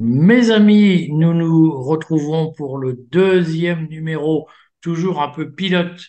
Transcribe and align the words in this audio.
Mes 0.00 0.50
amis, 0.50 1.08
nous 1.12 1.34
nous 1.34 1.82
retrouvons 1.82 2.52
pour 2.52 2.78
le 2.78 2.94
deuxième 2.94 3.88
numéro, 3.88 4.48
toujours 4.80 5.20
un 5.20 5.28
peu 5.28 5.52
pilote, 5.52 6.00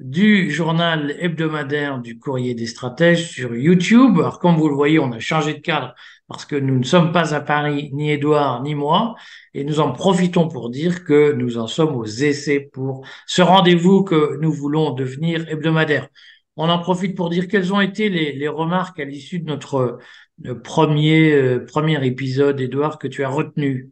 du 0.00 0.50
journal 0.50 1.16
hebdomadaire 1.18 2.00
du 2.00 2.18
Courrier 2.18 2.54
des 2.54 2.66
Stratèges 2.66 3.30
sur 3.30 3.54
YouTube. 3.54 4.18
Alors, 4.18 4.38
comme 4.38 4.56
vous 4.56 4.68
le 4.68 4.74
voyez, 4.74 4.98
on 4.98 5.12
a 5.12 5.18
changé 5.20 5.54
de 5.54 5.60
cadre 5.60 5.94
parce 6.28 6.44
que 6.44 6.56
nous 6.56 6.78
ne 6.78 6.84
sommes 6.84 7.12
pas 7.12 7.34
à 7.34 7.40
Paris, 7.40 7.90
ni 7.92 8.10
Édouard, 8.10 8.62
ni 8.62 8.74
moi, 8.74 9.14
et 9.54 9.64
nous 9.64 9.80
en 9.80 9.92
profitons 9.92 10.48
pour 10.48 10.70
dire 10.70 11.04
que 11.04 11.32
nous 11.32 11.56
en 11.56 11.66
sommes 11.66 11.94
aux 11.96 12.04
essais 12.04 12.60
pour 12.60 13.06
ce 13.26 13.42
rendez-vous 13.42 14.02
que 14.02 14.38
nous 14.40 14.52
voulons 14.52 14.92
devenir 14.92 15.48
hebdomadaire. 15.48 16.08
On 16.56 16.68
en 16.68 16.78
profite 16.78 17.16
pour 17.16 17.30
dire 17.30 17.48
quelles 17.48 17.72
ont 17.72 17.80
été 17.80 18.08
les, 18.08 18.48
remarques 18.48 18.98
à 18.98 19.04
l'issue 19.04 19.40
de 19.40 19.46
notre 19.46 19.98
le 20.42 20.60
premier, 20.60 21.32
euh, 21.32 21.64
premier 21.64 22.04
épisode, 22.06 22.60
Edouard, 22.60 22.98
que 22.98 23.08
tu 23.08 23.24
as 23.24 23.28
retenu? 23.28 23.90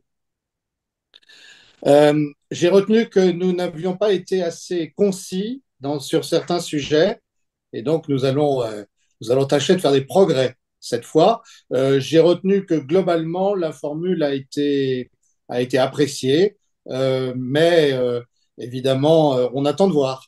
Euh, 1.86 2.30
J'ai 2.50 2.68
retenu 2.68 3.08
que 3.08 3.32
nous 3.32 3.52
n'avions 3.52 3.96
pas 3.96 4.12
été 4.12 4.42
assez 4.42 4.92
concis 4.96 5.62
sur 6.00 6.24
certains 6.24 6.60
sujets 6.60 7.20
et 7.72 7.82
donc 7.82 8.08
nous 8.08 8.24
allons, 8.24 8.62
euh, 8.62 8.84
nous 9.20 9.30
allons 9.30 9.46
tâcher 9.46 9.74
de 9.74 9.80
faire 9.80 9.92
des 9.92 10.04
progrès 10.04 10.56
cette 10.80 11.04
fois. 11.04 11.42
J'ai 11.70 12.20
retenu 12.20 12.66
que 12.66 12.74
globalement, 12.74 13.54
la 13.54 13.72
formule 13.72 14.22
a 14.22 14.34
été, 14.34 15.10
appréciée, 15.78 16.58
mais 16.86 17.98
évidemment, 18.58 19.30
on 19.54 19.64
attend 19.64 19.88
de 19.88 19.94
voir. 19.94 20.26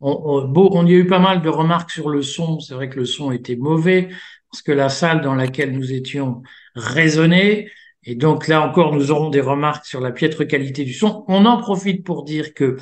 On, 0.00 0.52
on, 0.56 0.86
y 0.86 0.94
a 0.94 0.96
eu 0.96 1.06
pas 1.06 1.20
mal 1.20 1.42
de 1.42 1.48
remarques 1.48 1.92
sur 1.92 2.10
le 2.10 2.22
son. 2.22 2.58
C'est 2.58 2.74
vrai 2.74 2.88
que 2.88 2.98
le 2.98 3.06
son 3.06 3.30
était 3.30 3.54
mauvais 3.54 4.08
parce 4.50 4.62
que 4.62 4.72
la 4.72 4.88
salle 4.88 5.20
dans 5.22 5.34
laquelle 5.34 5.72
nous 5.72 5.92
étions 5.92 6.42
résonnait. 6.74 7.70
Et 8.04 8.16
donc 8.16 8.48
là 8.48 8.66
encore, 8.68 8.94
nous 8.94 9.12
aurons 9.12 9.30
des 9.30 9.40
remarques 9.40 9.86
sur 9.86 10.00
la 10.00 10.10
piètre 10.10 10.44
qualité 10.44 10.84
du 10.84 10.92
son. 10.92 11.24
On 11.28 11.46
en 11.46 11.58
profite 11.58 12.04
pour 12.04 12.24
dire 12.24 12.52
que 12.52 12.78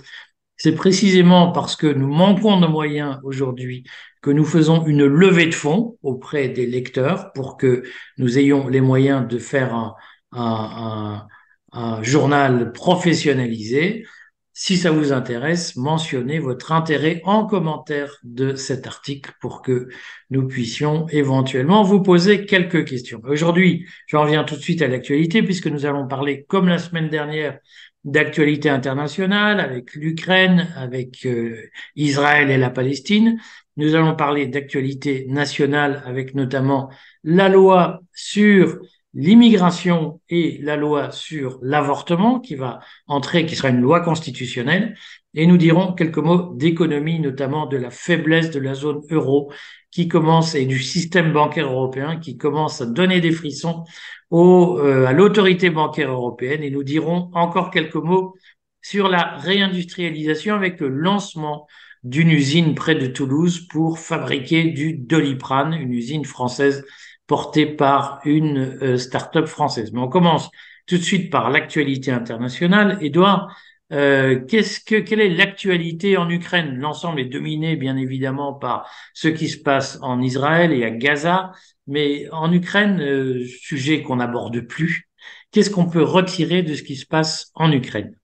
c'est 0.61 0.75
précisément 0.75 1.53
parce 1.53 1.75
que 1.75 1.87
nous 1.87 2.07
manquons 2.13 2.61
de 2.61 2.67
moyens 2.67 3.19
aujourd'hui 3.23 3.85
que 4.21 4.31
nous 4.31 4.45
faisons 4.45 4.85
une 4.85 5.07
levée 5.07 5.47
de 5.47 5.55
fonds 5.55 5.97
auprès 6.03 6.51
des 6.51 6.67
lecteurs 6.67 7.33
pour 7.33 7.57
que 7.57 7.83
nous 8.19 8.39
ayons 8.39 8.69
les 8.69 8.83
moyens 8.83 9.27
de 9.27 9.39
faire 9.39 9.75
un, 9.75 9.95
un, 10.33 11.27
un, 11.73 11.81
un 11.97 12.03
journal 12.03 12.73
professionnalisé. 12.73 14.05
Si 14.53 14.77
ça 14.77 14.91
vous 14.91 15.13
intéresse, 15.13 15.77
mentionnez 15.77 16.39
votre 16.41 16.73
intérêt 16.73 17.23
en 17.25 17.47
commentaire 17.47 18.15
de 18.23 18.55
cet 18.55 18.87
article 18.87 19.33
pour 19.41 19.63
que 19.63 19.89
nous 20.29 20.47
puissions 20.47 21.09
éventuellement 21.09 21.83
vous 21.85 22.03
poser 22.03 22.45
quelques 22.45 22.85
questions. 22.85 23.23
Aujourd'hui, 23.25 23.87
j'en 24.09 24.27
viens 24.27 24.45
tout 24.45 24.57
de 24.57 24.61
suite 24.61 24.83
à 24.83 24.89
l'actualité 24.89 25.43
puisque 25.43 25.69
nous 25.69 25.87
allons 25.87 26.07
parler, 26.07 26.45
comme 26.49 26.69
la 26.69 26.79
semaine 26.79 27.09
dernière, 27.09 27.59
d'actualité 28.05 28.71
internationale 28.71 29.61
avec 29.61 29.95
l'Ukraine, 29.95 30.69
avec 30.77 31.27
euh, 31.27 31.57
Israël 31.97 32.51
et 32.51 32.57
la 32.57 32.71
Palestine. 32.71 33.39
Nous 33.77 33.95
allons 33.95 34.17
parler 34.17 34.47
d'actualité 34.47 35.27
nationale 35.29 36.03
avec 36.07 36.35
notamment 36.35 36.91
la 37.25 37.49
loi 37.49 38.01
sur 38.15 38.79
l'immigration 39.13 40.21
et 40.29 40.59
la 40.63 40.77
loi 40.77 41.11
sur 41.11 41.59
l'avortement 41.63 42.41
qui 42.41 42.55
va 42.55 42.81
entrer, 43.07 43.45
qui 43.45 43.57
sera 43.57 43.69
une 43.69 43.81
loi 43.81 44.01
constitutionnelle, 44.01 44.97
et 45.35 45.47
nous 45.47 45.57
dirons 45.57 45.93
quelques 45.93 46.19
mots 46.19 46.55
d'économie, 46.55 47.21
notamment 47.21 47.67
de 47.67 47.77
la 47.77 47.91
faiblesse 47.91 48.51
de 48.51 48.61
la 48.61 48.75
zone 48.75 49.03
euro 49.11 49.53
qui 49.91 50.09
commence 50.09 50.55
et 50.55 50.67
du 50.67 50.79
système 50.79 51.33
bancaire 51.33 51.67
européen 51.67 52.19
qui 52.19 52.37
commence 52.37 52.81
à 52.81 52.87
donner 52.87 53.21
des 53.21 53.33
frissons 53.33 53.85
euh, 54.33 55.07
à 55.07 55.13
l'autorité 55.13 55.71
bancaire 55.71 56.11
européenne, 56.11 56.63
et 56.63 56.71
nous 56.71 56.85
dirons 56.85 57.31
encore 57.35 57.71
quelques 57.71 57.97
mots 57.97 58.35
sur 58.83 59.09
la 59.09 59.37
réindustrialisation 59.37 60.55
avec 60.55 60.81
le 60.81 60.89
lancement 60.89 61.67
d'une 62.05 62.31
usine 62.31 62.75
près 62.75 62.95
de 62.95 63.07
Toulouse 63.07 63.67
pour 63.69 63.99
fabriquer 63.99 64.65
du 64.65 64.95
doliprane, 64.95 65.75
une 65.75 65.93
usine 65.93 66.25
française 66.25 66.87
porté 67.27 67.67
par 67.67 68.21
une 68.25 68.79
euh, 68.83 68.97
start-up 68.97 69.47
française. 69.47 69.93
Mais 69.93 70.01
on 70.01 70.09
commence 70.09 70.51
tout 70.87 70.97
de 70.97 71.03
suite 71.03 71.31
par 71.31 71.51
l'actualité 71.51 72.11
internationale. 72.11 72.99
Edouard, 73.03 73.55
euh, 73.93 74.41
qu'est-ce 74.47 74.81
que, 74.81 74.97
quelle 74.97 75.21
est 75.21 75.31
l'actualité 75.31 76.17
en 76.17 76.31
Ukraine? 76.31 76.77
L'ensemble 76.77 77.21
est 77.21 77.25
dominé 77.25 77.77
bien 77.77 77.97
évidemment 77.97 78.55
par 78.55 78.89
ce 79.15 79.29
qui 79.29 79.49
se 79.49 79.59
passe 79.59 79.99
en 80.03 80.23
Israël 80.23 80.73
et 80.73 80.85
à 80.85 80.91
Gaza, 80.91 81.53
mais 81.87 82.29
en 82.31 82.53
Ukraine, 82.53 83.01
euh, 83.01 83.45
sujet 83.47 84.03
qu'on 84.03 84.17
n'aborde 84.17 84.61
plus, 84.61 85.09
qu'est-ce 85.51 85.71
qu'on 85.71 85.89
peut 85.91 86.03
retirer 86.03 86.63
de 86.63 86.75
ce 86.75 86.83
qui 86.83 86.97
se 86.97 87.07
passe 87.07 87.51
en 87.55 87.73
Ukraine? 87.73 88.17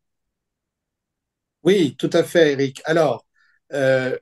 Oui, 1.65 1.97
tout 1.99 2.11
à 2.13 2.23
fait, 2.23 2.53
Eric. 2.53 2.81
Alors, 2.85 3.27
euh, 3.73 4.17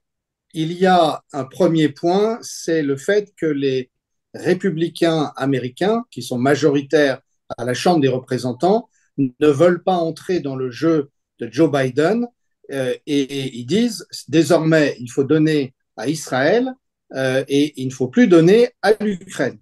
il 0.55 0.72
y 0.72 0.87
a 0.87 1.22
un 1.32 1.44
premier 1.44 1.91
point, 1.91 2.38
c'est 2.41 2.82
le 2.82 2.97
fait 2.97 3.34
que 3.37 3.47
les 3.47 3.91
républicains 4.32 5.32
américains, 5.37 6.05
qui 6.11 6.22
sont 6.22 6.38
majoritaires 6.38 7.21
à 7.59 7.65
la 7.65 7.75
Chambre 7.75 8.00
des 8.00 8.09
représentants, 8.09 8.88
ne 9.19 9.49
veulent 9.49 9.82
pas 9.82 9.97
entrer 9.97 10.41
dans 10.41 10.56
le 10.56 10.71
jeu 10.71 11.11
de 11.39 11.49
Joe 11.50 11.71
Biden 11.71 12.27
euh, 12.72 12.95
et, 13.06 13.56
ils 13.59 13.67
disent 13.67 14.06
désormais 14.28 14.97
il 15.00 15.11
faut 15.11 15.25
donner 15.25 15.75
à 15.97 16.09
Israël 16.09 16.72
euh, 17.15 17.45
et 17.49 17.81
il 17.81 17.89
ne 17.89 17.93
faut 17.93 18.09
plus 18.09 18.28
donner 18.28 18.71
à 18.83 18.93
l'Ukraine. 19.00 19.59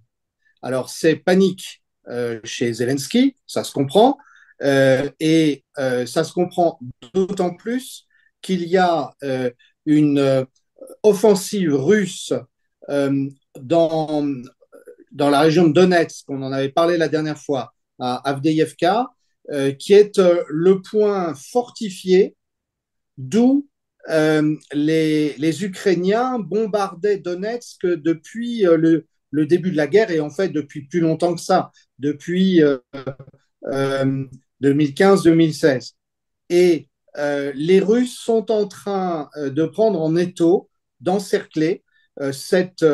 Alors 0.61 0.89
c'est 0.89 1.15
panique 1.15 1.83
euh, 2.07 2.39
chez 2.43 2.71
Zelensky, 2.73 3.35
ça 3.45 3.63
se 3.63 3.71
comprend, 3.71 4.17
et 5.19 5.65
ça 6.05 6.23
se 6.23 6.31
comprend 6.31 6.79
d'autant 7.13 7.53
plus 7.53 8.07
qu'il 8.41 8.63
y 8.63 8.77
a 8.77 9.13
une 9.85 10.47
offensive 11.01 11.73
russe 11.73 12.31
dans, 13.59 14.25
dans 15.11 15.29
la 15.29 15.41
région 15.41 15.67
de 15.67 15.73
Donetsk, 15.73 16.29
on 16.29 16.41
en 16.43 16.53
avait 16.53 16.69
parlé 16.69 16.97
la 16.97 17.09
dernière 17.09 17.37
fois, 17.37 17.73
à 17.99 18.29
Avdeyevka, 18.29 19.09
qui 19.77 19.93
est 19.93 20.19
euh, 20.19 20.43
le 20.49 20.81
point 20.81 21.33
fortifié 21.35 22.35
d'où 23.17 23.67
euh, 24.09 24.55
les, 24.73 25.63
Ukrainiens 25.63 26.39
bombardaient 26.39 27.17
Donetsk 27.17 27.85
depuis 27.85 28.63
le, 28.63 29.05
début 29.45 29.71
de 29.71 29.77
la 29.77 29.87
guerre 29.87 30.11
et 30.11 30.19
en 30.19 30.29
fait 30.29 30.49
depuis 30.49 30.87
plus 30.87 30.99
longtemps 30.99 31.35
que 31.35 31.41
ça, 31.41 31.71
depuis 31.99 32.61
2015-2016. 34.61 35.93
Et 36.49 36.89
les 37.15 37.79
Russes 37.79 38.17
sont 38.17 38.51
en 38.51 38.67
train 38.67 39.29
de 39.37 39.65
prendre 39.65 40.01
en 40.01 40.15
étau, 40.15 40.69
d'encercler 40.99 41.83
cette, 42.31 42.85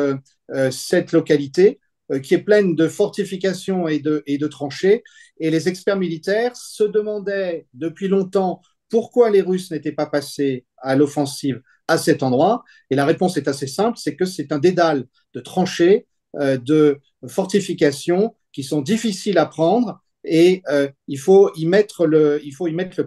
cette 0.70 1.12
localité 1.12 1.80
euh, 1.80 1.89
qui 2.18 2.34
est 2.34 2.42
pleine 2.42 2.74
de 2.74 2.88
fortifications 2.88 3.86
et 3.88 4.00
de, 4.00 4.46
tranchées. 4.46 5.02
Et 5.38 5.50
les 5.50 5.68
experts 5.68 5.98
militaires 5.98 6.56
se 6.56 6.84
demandaient 6.84 7.66
depuis 7.74 8.08
longtemps 8.08 8.60
pourquoi 8.88 9.30
les 9.30 9.40
Russes 9.40 9.70
n'étaient 9.70 9.92
pas 9.92 10.06
passés 10.06 10.66
à 10.78 10.96
l'offensive 10.96 11.62
à 11.86 11.98
cet 11.98 12.22
endroit. 12.22 12.64
Et 12.90 12.96
la 12.96 13.04
réponse 13.04 13.36
est 13.36 13.48
assez 13.48 13.66
simple, 13.66 13.98
c'est 13.98 14.16
que 14.16 14.24
c'est 14.24 14.52
un 14.52 14.58
dédale 14.58 15.06
de 15.34 15.40
tranchées, 15.40 16.06
euh, 16.36 16.56
de 16.56 17.00
fortifications 17.28 18.34
qui 18.52 18.62
sont 18.62 18.80
difficiles 18.80 19.38
à 19.38 19.46
prendre 19.46 20.00
et 20.24 20.62
euh, 20.68 20.88
il, 21.08 21.18
faut 21.18 21.50
y 21.56 21.66
mettre 21.66 22.06
le, 22.06 22.40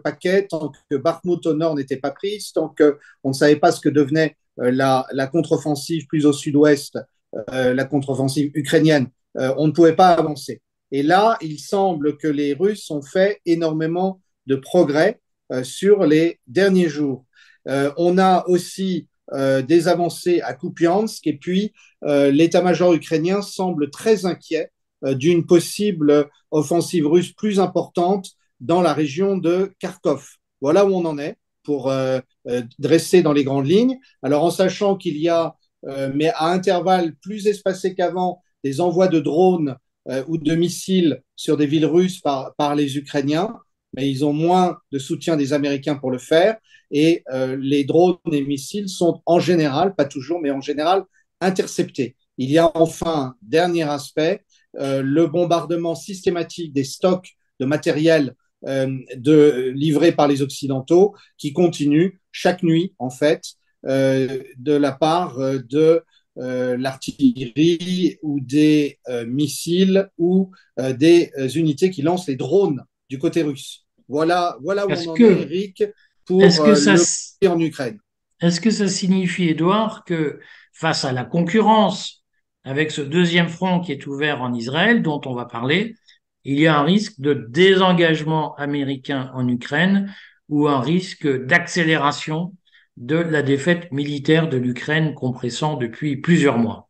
paquet 0.01 0.47
tant 0.47 0.71
que 0.89 0.95
Bakhmut 0.95 1.45
au 1.45 1.53
nord 1.53 1.75
n'était 1.75 1.97
pas 1.97 2.11
prise, 2.11 2.51
tant 2.51 2.73
qu'on 2.75 3.29
ne 3.29 3.33
savait 3.33 3.55
pas 3.55 3.71
ce 3.71 3.79
que 3.79 3.89
devenait 3.89 4.35
la, 4.57 5.05
contre-offensive 5.31 6.07
plus 6.07 6.25
au 6.25 6.33
sud-ouest 6.33 6.97
euh, 6.97 7.01
la 7.47 7.85
contre-offensive 7.85 8.51
ukrainienne. 8.53 9.09
Euh, 9.37 9.53
on 9.57 9.67
ne 9.67 9.71
pouvait 9.71 9.95
pas 9.95 10.09
avancer. 10.09 10.61
Et 10.91 11.03
là, 11.03 11.37
il 11.41 11.59
semble 11.59 12.17
que 12.17 12.27
les 12.27 12.53
Russes 12.53 12.89
ont 12.91 13.01
fait 13.01 13.41
énormément 13.45 14.21
de 14.45 14.55
progrès 14.55 15.19
euh, 15.51 15.63
sur 15.63 16.05
les 16.05 16.39
derniers 16.47 16.89
jours. 16.89 17.25
on 17.65 18.17
a 18.17 18.43
aussi 18.47 19.07
des 19.67 19.87
avancées 19.87 20.41
à 20.41 20.53
Kupiansk 20.53 21.25
et 21.25 21.37
puis 21.37 21.73
l'état-major 22.01 22.93
ukrainien 22.93 23.41
semble 23.41 23.89
très 23.89 24.25
inquiet 24.25 24.69
d'une 25.01 25.45
possible 25.45 26.29
offensive 26.51 27.07
russe 27.07 27.31
plus 27.31 27.57
importante 27.61 28.31
dans 28.59 28.81
la 28.81 28.93
région 28.93 29.37
de 29.37 29.71
Kharkov. 29.79 30.27
Voilà 30.59 30.85
où 30.85 30.93
on 30.93 31.05
en 31.05 31.17
est 31.17 31.37
pour 31.63 31.89
dresser 32.77 33.21
dans 33.21 33.31
les 33.31 33.45
grandes 33.45 33.67
lignes. 33.67 33.97
Alors 34.23 34.43
en 34.43 34.51
sachant 34.51 34.97
qu'il 34.97 35.17
y 35.17 35.29
a 35.29 35.45
euh, 35.45 35.49
mais 36.13 36.29
à 36.29 36.47
intervalles 36.47 37.15
plus 37.15 37.47
espacés 37.47 37.93
qu'avant, 37.93 38.41
des 38.63 38.79
envois 38.79 39.07
de 39.07 39.19
drones 39.19 39.75
ou 40.27 40.37
de 40.37 40.55
missiles 40.55 41.21
sur 41.35 41.57
des 41.57 41.65
villes 41.65 41.85
russes 41.85 42.19
par, 42.21 42.55
par 42.55 42.75
les 42.75 42.97
Ukrainiens, 42.97 43.53
mais 43.93 44.09
ils 44.09 44.25
ont 44.25 44.33
moins 44.33 44.77
de 44.91 44.99
soutien 44.99 45.37
des 45.37 45.53
Américains 45.53 45.95
pour 45.95 46.11
le 46.11 46.17
faire. 46.17 46.57
Et 46.91 47.23
euh, 47.31 47.57
les 47.59 47.83
drones 47.83 48.17
et 48.31 48.43
missiles 48.43 48.89
sont 48.89 49.21
en 49.25 49.39
général, 49.39 49.95
pas 49.95 50.05
toujours, 50.05 50.39
mais 50.41 50.51
en 50.51 50.61
général, 50.61 51.03
interceptés. 51.41 52.15
Il 52.37 52.49
y 52.51 52.57
a 52.57 52.71
enfin, 52.75 53.35
dernier 53.41 53.83
aspect, 53.83 54.43
euh, 54.79 55.01
le 55.03 55.27
bombardement 55.27 55.95
systématique 55.95 56.73
des 56.73 56.83
stocks 56.83 57.29
de 57.59 57.65
matériel 57.65 58.35
euh, 58.65 58.97
de, 59.15 59.71
livrés 59.75 60.13
par 60.13 60.27
les 60.27 60.41
Occidentaux 60.41 61.15
qui 61.37 61.53
continue 61.53 62.19
chaque 62.31 62.63
nuit, 62.63 62.93
en 62.97 63.09
fait, 63.09 63.41
euh, 63.41 63.53
de 63.83 64.73
la 64.73 64.91
part 64.91 65.37
de 65.37 66.03
euh, 66.39 66.77
l'artillerie 66.77 68.17
ou 68.23 68.39
des 68.39 68.97
euh, 69.07 69.23
missiles 69.23 70.09
ou 70.17 70.49
euh, 70.79 70.91
des 70.91 71.29
unités 71.53 71.91
qui 71.91 72.01
lancent 72.01 72.27
les 72.27 72.35
drones 72.35 72.83
du 73.07 73.19
côté 73.19 73.43
russe. 73.43 73.85
Voilà, 74.07 74.57
voilà 74.63 74.87
où 74.87 74.89
on 74.89 75.09
en 75.11 75.15
est, 75.15 75.21
Eric, 75.21 75.83
pour 76.25 76.41
que 76.41 76.73
ça, 76.73 76.95
le 77.39 77.47
en 77.47 77.59
Ukraine. 77.59 77.99
Est-ce 78.41 78.59
que 78.59 78.71
ça 78.71 78.87
signifie, 78.87 79.49
Edouard, 79.49 80.03
que 80.05 80.39
face 80.71 81.05
à 81.05 81.11
la 81.11 81.23
concurrence 81.23 82.23
avec 82.63 82.89
ce 82.89 83.01
deuxième 83.01 83.47
front 83.47 83.79
qui 83.79 83.91
est 83.91 84.07
ouvert 84.07 84.41
en 84.41 84.55
Israël, 84.55 85.03
dont 85.03 85.21
on 85.25 85.35
va 85.35 85.45
parler, 85.45 85.93
il 86.45 86.59
y 86.59 86.65
a 86.65 86.79
un 86.79 86.83
risque 86.83 87.19
de 87.19 87.45
désengagement 87.47 88.55
américain 88.55 89.29
en 89.35 89.47
Ukraine 89.47 90.11
ou 90.49 90.67
un 90.67 90.81
risque 90.81 91.27
d'accélération 91.27 92.55
de 92.97 93.15
la 93.15 93.41
défaite 93.41 93.91
militaire 93.91 94.49
de 94.49 94.57
l'Ukraine 94.57 95.13
compressant 95.13 95.77
depuis 95.77 96.17
plusieurs 96.17 96.57
mois. 96.57 96.89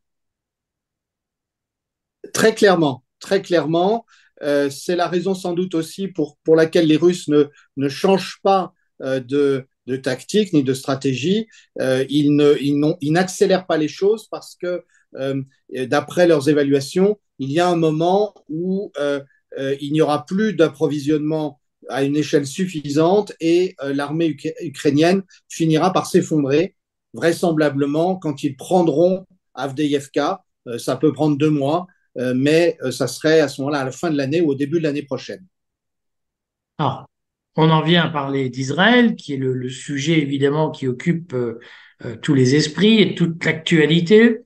Très 2.34 2.56
clairement, 2.56 3.04
très 3.20 3.42
clairement. 3.42 4.06
Euh, 4.42 4.70
c'est 4.70 4.96
la 4.96 5.08
raison 5.08 5.34
sans 5.34 5.54
doute 5.54 5.76
aussi 5.76 6.08
pour, 6.08 6.38
pour 6.44 6.56
laquelle 6.56 6.88
les 6.88 6.98
Russes 6.98 7.28
ne, 7.28 7.46
ne 7.78 7.90
changent 7.90 8.40
pas 8.44 8.74
euh, 9.02 9.20
de, 9.20 9.68
de, 9.88 9.96
tactique 9.96 10.54
ni 10.54 10.64
de 10.64 10.74
stratégie. 10.74 11.48
Euh, 11.80 12.06
ils, 12.10 12.36
ne, 12.36 12.56
ils, 12.60 13.12
n'accélèrent 13.12 13.66
pas 13.66 13.78
les 13.78 13.88
choses 13.88 14.28
parce 14.30 14.56
que, 14.56 14.84
d'après 15.70 16.26
leurs 16.26 16.50
évaluations, 16.50 17.20
il 17.38 17.52
y 17.52 17.60
a 17.60 17.68
un 17.70 17.76
moment 17.76 18.34
où 18.50 18.92
il 19.80 19.94
n'y 19.94 20.02
aura 20.02 20.26
plus 20.26 20.54
d'approvisionnement 20.54 21.60
à 21.90 22.04
une 22.04 22.16
échelle 22.16 22.46
suffisante 22.46 23.34
et 23.40 23.76
euh, 23.84 23.94
l'armée 23.94 24.36
ukrainienne 24.62 25.24
finira 25.50 25.94
par 25.94 26.08
s'effondrer, 26.08 26.76
vraisemblablement 27.14 28.16
quand 28.16 28.44
ils 28.44 28.56
prendront 28.56 29.26
Avdeyevka. 29.54 30.44
Euh, 30.68 30.78
ça 30.78 30.96
peut 30.96 31.14
prendre 31.14 31.38
deux 31.38 31.50
mois, 31.50 31.88
euh, 32.18 32.34
mais 32.36 32.78
ça 32.92 33.08
serait 33.08 33.40
à 33.40 33.48
ce 33.48 33.62
moment-là 33.62 33.82
à 33.82 33.86
la 33.86 33.92
fin 33.92 34.10
de 34.10 34.18
l'année 34.18 34.42
ou 34.42 34.50
au 34.50 34.56
début 34.56 34.80
de 34.80 34.84
l'année 34.84 35.04
prochaine. 35.04 35.46
Alors, 36.78 37.06
on 37.56 37.70
en 37.70 37.82
vient 37.82 38.06
à 38.06 38.10
parler 38.10 38.50
d'Israël, 38.50 39.16
qui 39.16 39.34
est 39.34 39.38
le, 39.38 39.70
sujet 39.70 40.20
évidemment 40.20 40.72
qui 40.72 40.88
occupe 40.88 41.36
tous 42.22 42.34
les 42.34 42.56
esprits 42.56 43.00
et 43.00 43.14
toute 43.14 43.46
l'actualité. 43.46 44.40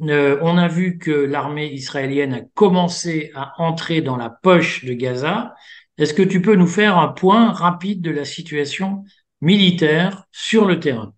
on 0.00 0.58
a 0.58 0.68
vu 0.68 0.98
que 0.98 1.10
l'armée 1.10 1.72
israélienne 1.72 2.34
a 2.34 2.42
commencé 2.52 3.30
à 3.34 3.54
entrer 3.56 4.02
dans 4.02 4.18
la 4.18 4.28
poche 4.28 4.84
de 4.84 4.92
Gaza 4.92 5.54
est-ce 5.98 6.14
que 6.14 6.22
tu 6.22 6.40
peux 6.40 6.56
nous 6.56 6.66
faire 6.66 6.98
un 6.98 7.08
point 7.08 7.52
rapide 7.52 8.00
de 8.02 8.10
la 8.10 8.24
situation 8.24 9.04
militaire 9.40 10.26
sur 10.32 10.64
le 10.64 10.80
terrain? 10.80 11.14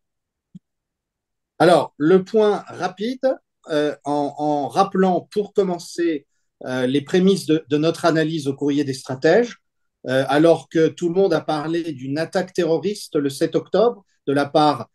Alors, 1.59 1.95
le 1.97 2.25
point 2.25 2.65
rapide, 2.67 3.37
euh, 3.71 3.95
en, 4.05 4.69
rappelant 4.69 5.29
pour 5.31 5.55
commencer 5.55 6.27
euh, 6.67 6.87
les 6.87 7.01
prémices 7.01 7.47
de, 7.47 7.65
notre 7.77 8.05
analyse 8.05 8.49
au 8.49 8.55
courrier 8.55 8.85
des 8.85 8.93
stratèges, 8.93 9.59
euh, 10.07 10.25
alors 10.29 10.69
que 10.69 10.89
tout 10.89 11.09
le 11.09 11.15
monde 11.15 11.33
a 11.33 11.41
parlé 11.41 11.93
d'une 11.93 12.19
attaque 12.19 12.53
terroriste 12.53 13.17
le 13.17 13.31
7 13.31 13.55
octobre 13.57 14.05
de 14.27 14.33
la 14.33 14.47
part 14.47 14.89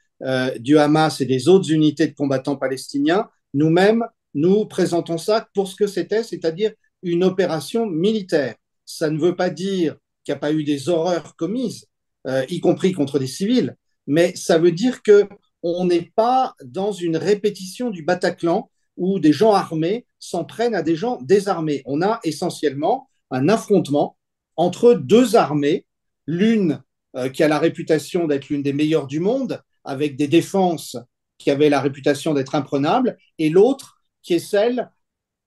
du 0.59 0.77
Hamas 0.77 1.21
et 1.21 1.25
des 1.25 1.47
autres 1.47 1.71
unités 1.71 2.05
de 2.05 2.13
combattants 2.13 2.57
palestiniens, 2.57 3.29
nous-mêmes, 3.53 4.03
nous 4.33 4.65
présentons 4.65 5.17
ça 5.17 5.47
pour 5.53 5.69
ce 5.69 5.77
que 5.77 5.87
c'était, 5.87 6.23
c'est-à-dire 6.23 6.73
une 7.03 7.23
opération 7.23 7.85
militaire 7.85 8.55
ça 8.89 9.11
ne 9.11 9.19
veut 9.19 9.35
pas 9.35 9.51
dire 9.51 9.97
qu'il 10.23 10.33
n'y 10.33 10.37
a 10.37 10.39
pas 10.39 10.51
eu 10.51 10.63
des 10.63 10.89
horreurs 10.89 11.35
commises, 11.35 11.85
euh, 12.25 12.43
y 12.49 12.59
compris 12.59 12.91
contre 12.91 13.19
des 13.19 13.27
civils, 13.27 13.77
mais 14.07 14.35
ça 14.35 14.57
veut 14.57 14.71
dire 14.71 15.03
que 15.03 15.29
on 15.61 15.85
n'est 15.85 16.11
pas 16.15 16.55
dans 16.63 16.91
une 16.91 17.15
répétition 17.15 17.91
du 17.91 18.01
Bataclan 18.01 18.71
où 18.97 19.19
des 19.19 19.31
gens 19.31 19.53
armés 19.53 20.07
s'en 20.17 20.43
prennent 20.43 20.73
à 20.73 20.81
des 20.81 20.95
gens 20.95 21.19
désarmés. 21.21 21.83
On 21.85 22.01
a 22.01 22.19
essentiellement 22.23 23.09
un 23.29 23.47
affrontement 23.47 24.17
entre 24.55 24.95
deux 24.95 25.35
armées, 25.35 25.85
l'une 26.25 26.81
euh, 27.15 27.29
qui 27.29 27.43
a 27.43 27.47
la 27.47 27.59
réputation 27.59 28.25
d'être 28.25 28.49
l'une 28.49 28.63
des 28.63 28.73
meilleures 28.73 29.07
du 29.07 29.19
monde, 29.19 29.61
avec 29.83 30.15
des 30.15 30.27
défenses 30.27 30.97
qui 31.37 31.51
avaient 31.51 31.69
la 31.69 31.79
réputation 31.79 32.33
d'être 32.33 32.55
imprenables, 32.55 33.17
et 33.37 33.49
l'autre 33.49 34.01
qui 34.23 34.33
est 34.33 34.39
celle 34.39 34.89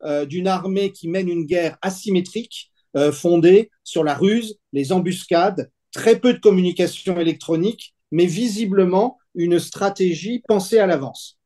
euh, 0.04 0.26
d'une 0.26 0.46
armée 0.46 0.92
qui 0.92 1.08
mène 1.08 1.28
une 1.28 1.44
guerre 1.44 1.76
asymétrique 1.82 2.71
euh, 2.94 3.10
fondée 3.10 3.70
sur 3.84 4.04
la 4.04 4.14
ruse, 4.14 4.58
les 4.74 4.92
embuscades, 4.92 5.70
très 5.92 6.18
peu 6.18 6.34
de 6.34 6.38
communication 6.38 7.18
électronique, 7.18 7.94
mais 8.10 8.26
visiblement 8.26 9.18
une 9.34 9.58
stratégie 9.58 10.42
pensée 10.46 10.78
à 10.78 10.86
l'avance. 10.86 11.38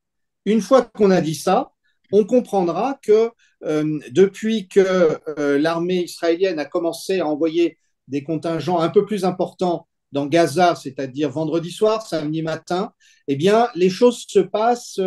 Une 0.45 0.61
fois 0.61 0.83
qu'on 0.83 1.13
a 1.13 1.21
dit 1.21 1.37
ça, 1.37 1.71
on 2.11 2.25
comprendra 2.25 2.99
que 3.01 3.31
euh, 3.65 4.01
depuis 4.11 4.67
que 4.67 5.21
euh, 5.39 5.59
l'armée 5.59 6.03
israélienne 6.03 6.59
a 6.59 6.65
commencé 6.65 7.21
à 7.21 7.29
envoyer 7.29 7.79
des 8.09 8.25
contingents 8.25 8.81
un 8.81 8.89
peu 8.89 9.07
plus 9.07 9.25
importants 9.25 9.87
dans 10.11 10.27
Gaza, 10.27 10.75
c'est-à-dire 10.75 11.31
vendredi 11.31 11.71
soir, 11.71 12.05
samedi 12.05 12.43
matin, 12.43 12.93
eh 13.29 13.37
bien, 13.37 13.69
les 13.77 13.91
choses 13.91 14.25
se 14.29 14.41
passent 14.41 15.01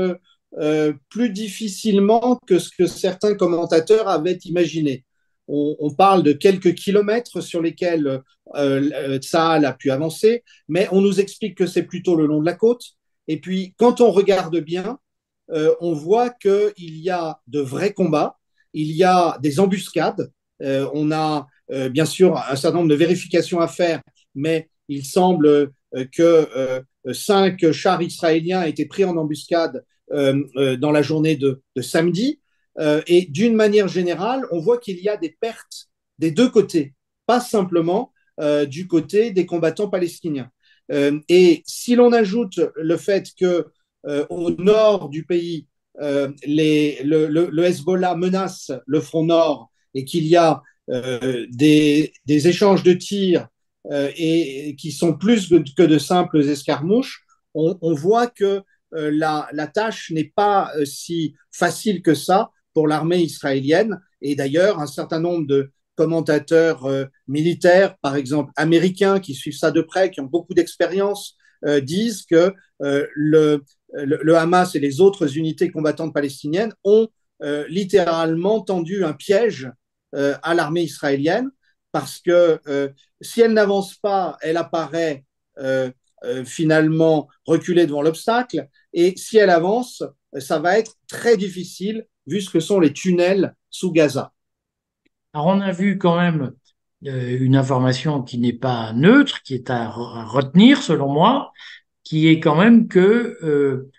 plus 1.09 1.29
difficilement 1.29 2.39
que 2.47 2.59
ce 2.59 2.69
que 2.75 2.87
certains 2.87 3.35
commentateurs 3.35 4.07
avaient 4.09 4.39
imaginé 4.45 5.05
on, 5.49 5.89
parle 5.93 6.23
de 6.23 6.31
quelques 6.31 6.75
kilomètres 6.75 7.41
sur 7.41 7.61
lesquels 7.61 8.21
euh, 8.55 8.89
euh 9.05 9.19
a 9.33 9.73
pu 9.73 9.91
avancer, 9.91 10.43
mais 10.67 10.87
on 10.91 11.01
nous 11.01 11.19
explique 11.19 11.57
que 11.57 11.65
c'est 11.65 11.83
plutôt 11.83 12.15
le 12.15 12.27
long 12.27 12.39
de 12.39 12.45
la 12.45 12.53
côte. 12.53 12.83
Et 13.27 13.39
puis, 13.39 13.73
quand 13.77 14.01
on 14.01 14.11
regarde 14.11 14.57
bien, 14.59 14.99
euh, 15.51 15.73
on 15.81 15.93
voit 15.93 16.29
qu'il 16.29 16.73
y 16.77 17.09
a 17.09 17.39
de 17.47 17.59
vrais 17.59 17.93
combats, 17.93 18.37
il 18.73 18.91
y 18.91 19.03
a 19.03 19.37
des 19.41 19.59
embuscades, 19.59 20.31
euh, 20.61 20.87
on 20.93 21.11
a 21.11 21.47
bien 21.91 22.05
sûr 22.05 22.35
un 22.35 22.55
certain 22.55 22.79
nombre 22.79 22.89
de 22.89 22.95
vérifications 22.95 23.59
à 23.59 23.67
faire, 23.67 24.01
mais 24.33 24.69
il 24.87 25.05
semble 25.05 25.71
que 26.11 26.83
cinq 27.11 27.71
chars 27.71 28.01
israéliens 28.01 28.63
aient 28.63 28.71
été 28.71 28.87
pris 28.87 29.05
en 29.05 29.15
embuscade 29.17 29.83
dans 30.11 30.91
la 30.91 31.01
journée 31.03 31.35
de 31.35 31.61
samedi. 31.79 32.38
Euh, 32.79 33.01
et 33.07 33.25
d'une 33.25 33.55
manière 33.55 33.87
générale, 33.87 34.43
on 34.51 34.59
voit 34.59 34.77
qu'il 34.77 34.99
y 34.99 35.09
a 35.09 35.17
des 35.17 35.35
pertes 35.39 35.89
des 36.17 36.31
deux 36.31 36.49
côtés, 36.49 36.93
pas 37.25 37.39
simplement 37.39 38.11
euh, 38.39 38.65
du 38.65 38.87
côté 38.87 39.31
des 39.31 39.45
combattants 39.45 39.89
palestiniens. 39.89 40.49
Euh, 40.91 41.19
et 41.29 41.61
si 41.65 41.95
l'on 41.95 42.13
ajoute 42.13 42.59
le 42.75 42.97
fait 42.97 43.29
que 43.37 43.67
au 44.29 44.51
nord 44.51 45.09
du 45.09 45.25
pays, 45.25 45.67
le, 45.99 47.63
Hezbollah 47.63 48.15
menace 48.15 48.71
le 48.87 49.01
front 49.01 49.25
nord 49.25 49.69
et 49.93 50.05
qu'il 50.05 50.25
y 50.25 50.37
a 50.37 50.61
des, 50.87 52.13
échanges 52.25 52.81
de 52.83 52.93
tirs 52.93 53.49
et 53.91 54.73
qui 54.79 54.93
sont 54.93 55.17
plus 55.17 55.49
que 55.49 55.83
de 55.83 55.97
simples 55.97 56.39
escarmouches, 56.47 57.25
on, 57.53 57.93
voit 57.93 58.27
que 58.27 58.61
la, 58.93 59.49
tâche 59.73 60.11
n'est 60.11 60.31
pas 60.33 60.71
si 60.85 61.35
facile 61.51 62.01
que 62.01 62.13
ça 62.13 62.51
pour 62.79 62.87
l'armée 62.87 63.19
israélienne. 63.19 63.99
Et 64.21 64.35
d'ailleurs, 64.35 64.79
un 64.79 64.87
certain 64.87 65.19
nombre 65.19 65.45
de 65.45 65.73
commentateurs 65.95 66.85
euh, 66.85 67.03
militaires, 67.27 67.97
par 67.97 68.15
exemple 68.15 68.53
américains, 68.55 69.19
qui 69.19 69.33
suivent 69.33 69.57
ça 69.57 69.69
de 69.69 69.81
près, 69.81 70.11
qui 70.11 70.21
ont 70.21 70.31
beaucoup 70.31 70.53
d'expérience, 70.53 71.35
euh, 71.65 71.81
disent 71.81 72.23
que 72.23 72.53
euh, 72.81 73.05
le, 73.13 73.65
le, 73.91 74.37
Hamas 74.37 74.75
et 74.75 74.79
les 74.79 75.01
autres 75.01 75.35
unités 75.35 75.71
combattantes 75.71 76.13
palestiniennes 76.13 76.73
ont 76.85 77.09
littéralement 77.67 78.61
tendu 78.61 79.03
un 79.03 79.13
piège 79.13 79.69
à 80.13 80.53
l'armée 80.53 80.83
israélienne 80.83 81.49
parce 81.93 82.19
que 82.19 82.59
si 83.21 83.39
elle 83.39 83.53
n'avance 83.53 83.95
pas, 83.95 84.37
elle 84.41 84.57
apparaît 84.57 85.23
finalement 86.43 87.29
reculée 87.45 87.85
devant 87.85 88.01
l'obstacle, 88.01 88.67
et 88.91 89.15
si 89.15 89.37
elle 89.37 89.49
avance, 89.49 90.03
ça 90.37 90.59
va 90.59 90.77
être 90.77 90.95
très 91.07 91.37
difficile 91.37 92.05
vu 92.29 92.41
ce 92.41 92.49
que 92.49 92.59
sont 92.59 92.79
les 92.79 92.93
tunnels 92.93 93.55
sous 93.69 93.91
Gaza. 93.91 94.33
Alors 95.33 95.47
on 95.47 95.61
a 95.61 95.71
vu 95.71 95.97
quand 95.97 96.17
même 96.17 96.53
euh, 97.05 97.37
une 97.39 97.55
information 97.55 98.21
qui 98.23 98.37
n'est 98.37 98.53
pas 98.53 98.93
neutre, 98.93 99.41
qui 99.43 99.55
est 99.55 99.69
à, 99.69 99.89
retenir 99.89 100.81
selon 100.81 101.09
moi, 101.09 101.51
qui 102.03 102.27
est 102.27 102.39
quand 102.39 102.55
même 102.55 102.87
que 102.87 103.37
euh, 103.43 103.91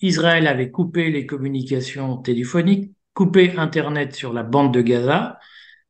Israël 0.00 0.46
avait 0.46 0.70
coupé 0.70 1.10
les 1.10 1.26
communications 1.26 2.18
téléphoniques 2.18 2.92
couper 3.16 3.56
Internet 3.56 4.14
sur 4.14 4.34
la 4.34 4.42
bande 4.42 4.74
de 4.74 4.82
Gaza 4.82 5.38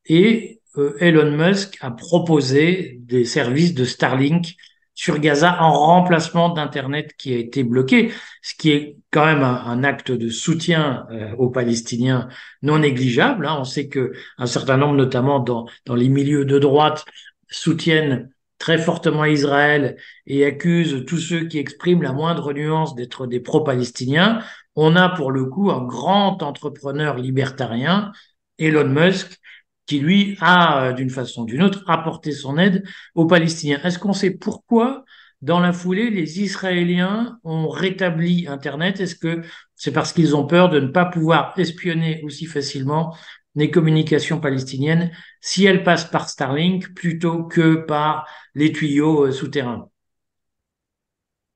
et 0.06 0.62
euh, 0.78 0.96
Elon 1.00 1.36
Musk 1.36 1.76
a 1.80 1.90
proposé 1.90 2.98
des 3.00 3.24
services 3.24 3.74
de 3.74 3.84
Starlink 3.84 4.54
sur 4.96 5.18
Gaza 5.20 5.62
en 5.62 5.72
remplacement 5.72 6.48
d'Internet 6.48 7.14
qui 7.16 7.34
a 7.34 7.36
été 7.36 7.62
bloqué, 7.62 8.12
ce 8.42 8.54
qui 8.54 8.70
est 8.70 8.96
quand 9.12 9.26
même 9.26 9.42
un, 9.42 9.84
acte 9.84 10.10
de 10.10 10.30
soutien 10.30 11.06
euh, 11.12 11.32
aux 11.36 11.50
Palestiniens 11.50 12.28
non 12.62 12.78
négligeable. 12.78 13.46
Hein. 13.46 13.58
On 13.60 13.64
sait 13.64 13.88
que 13.88 14.12
un 14.38 14.46
certain 14.46 14.78
nombre, 14.78 14.94
notamment 14.94 15.38
dans, 15.38 15.66
dans 15.84 15.94
les 15.94 16.08
milieux 16.08 16.46
de 16.46 16.58
droite, 16.58 17.04
soutiennent 17.50 18.30
très 18.58 18.78
fortement 18.78 19.26
Israël 19.26 19.96
et 20.26 20.46
accusent 20.46 21.04
tous 21.06 21.18
ceux 21.18 21.44
qui 21.46 21.58
expriment 21.58 22.02
la 22.02 22.14
moindre 22.14 22.54
nuance 22.54 22.94
d'être 22.94 23.26
des 23.26 23.40
pro-palestiniens. 23.40 24.40
On 24.76 24.96
a 24.96 25.10
pour 25.10 25.30
le 25.30 25.44
coup 25.44 25.70
un 25.70 25.84
grand 25.84 26.42
entrepreneur 26.42 27.18
libertarien, 27.18 28.12
Elon 28.58 28.88
Musk, 28.88 29.38
qui 29.86 30.00
lui 30.00 30.36
a, 30.40 30.88
euh, 30.88 30.92
d'une 30.92 31.10
façon 31.10 31.42
ou 31.42 31.46
d'une 31.46 31.62
autre, 31.62 31.84
apporté 31.86 32.32
son 32.32 32.58
aide 32.58 32.84
aux 33.14 33.26
Palestiniens. 33.26 33.80
Est-ce 33.82 33.98
qu'on 33.98 34.12
sait 34.12 34.32
pourquoi, 34.32 35.04
dans 35.42 35.60
la 35.60 35.72
foulée, 35.72 36.10
les 36.10 36.40
Israéliens 36.42 37.38
ont 37.44 37.68
rétabli 37.68 38.46
Internet? 38.48 39.00
Est-ce 39.00 39.14
que 39.14 39.42
c'est 39.76 39.92
parce 39.92 40.12
qu'ils 40.12 40.34
ont 40.34 40.46
peur 40.46 40.68
de 40.68 40.80
ne 40.80 40.88
pas 40.88 41.04
pouvoir 41.04 41.54
espionner 41.58 42.20
aussi 42.24 42.46
facilement 42.46 43.16
les 43.54 43.70
communications 43.70 44.40
palestiniennes 44.40 45.12
si 45.40 45.64
elles 45.64 45.82
passent 45.82 46.10
par 46.10 46.28
Starlink 46.28 46.92
plutôt 46.94 47.44
que 47.44 47.76
par 47.76 48.26
les 48.54 48.72
tuyaux 48.72 49.26
euh, 49.26 49.32
souterrains? 49.32 49.88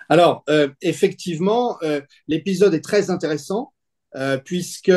Alors, 0.08 0.42
euh, 0.48 0.68
effectivement, 0.82 1.78
l'épisode 2.26 2.74
est 2.74 2.80
très 2.80 3.10
intéressant 3.10 3.72
puisque 4.44 4.90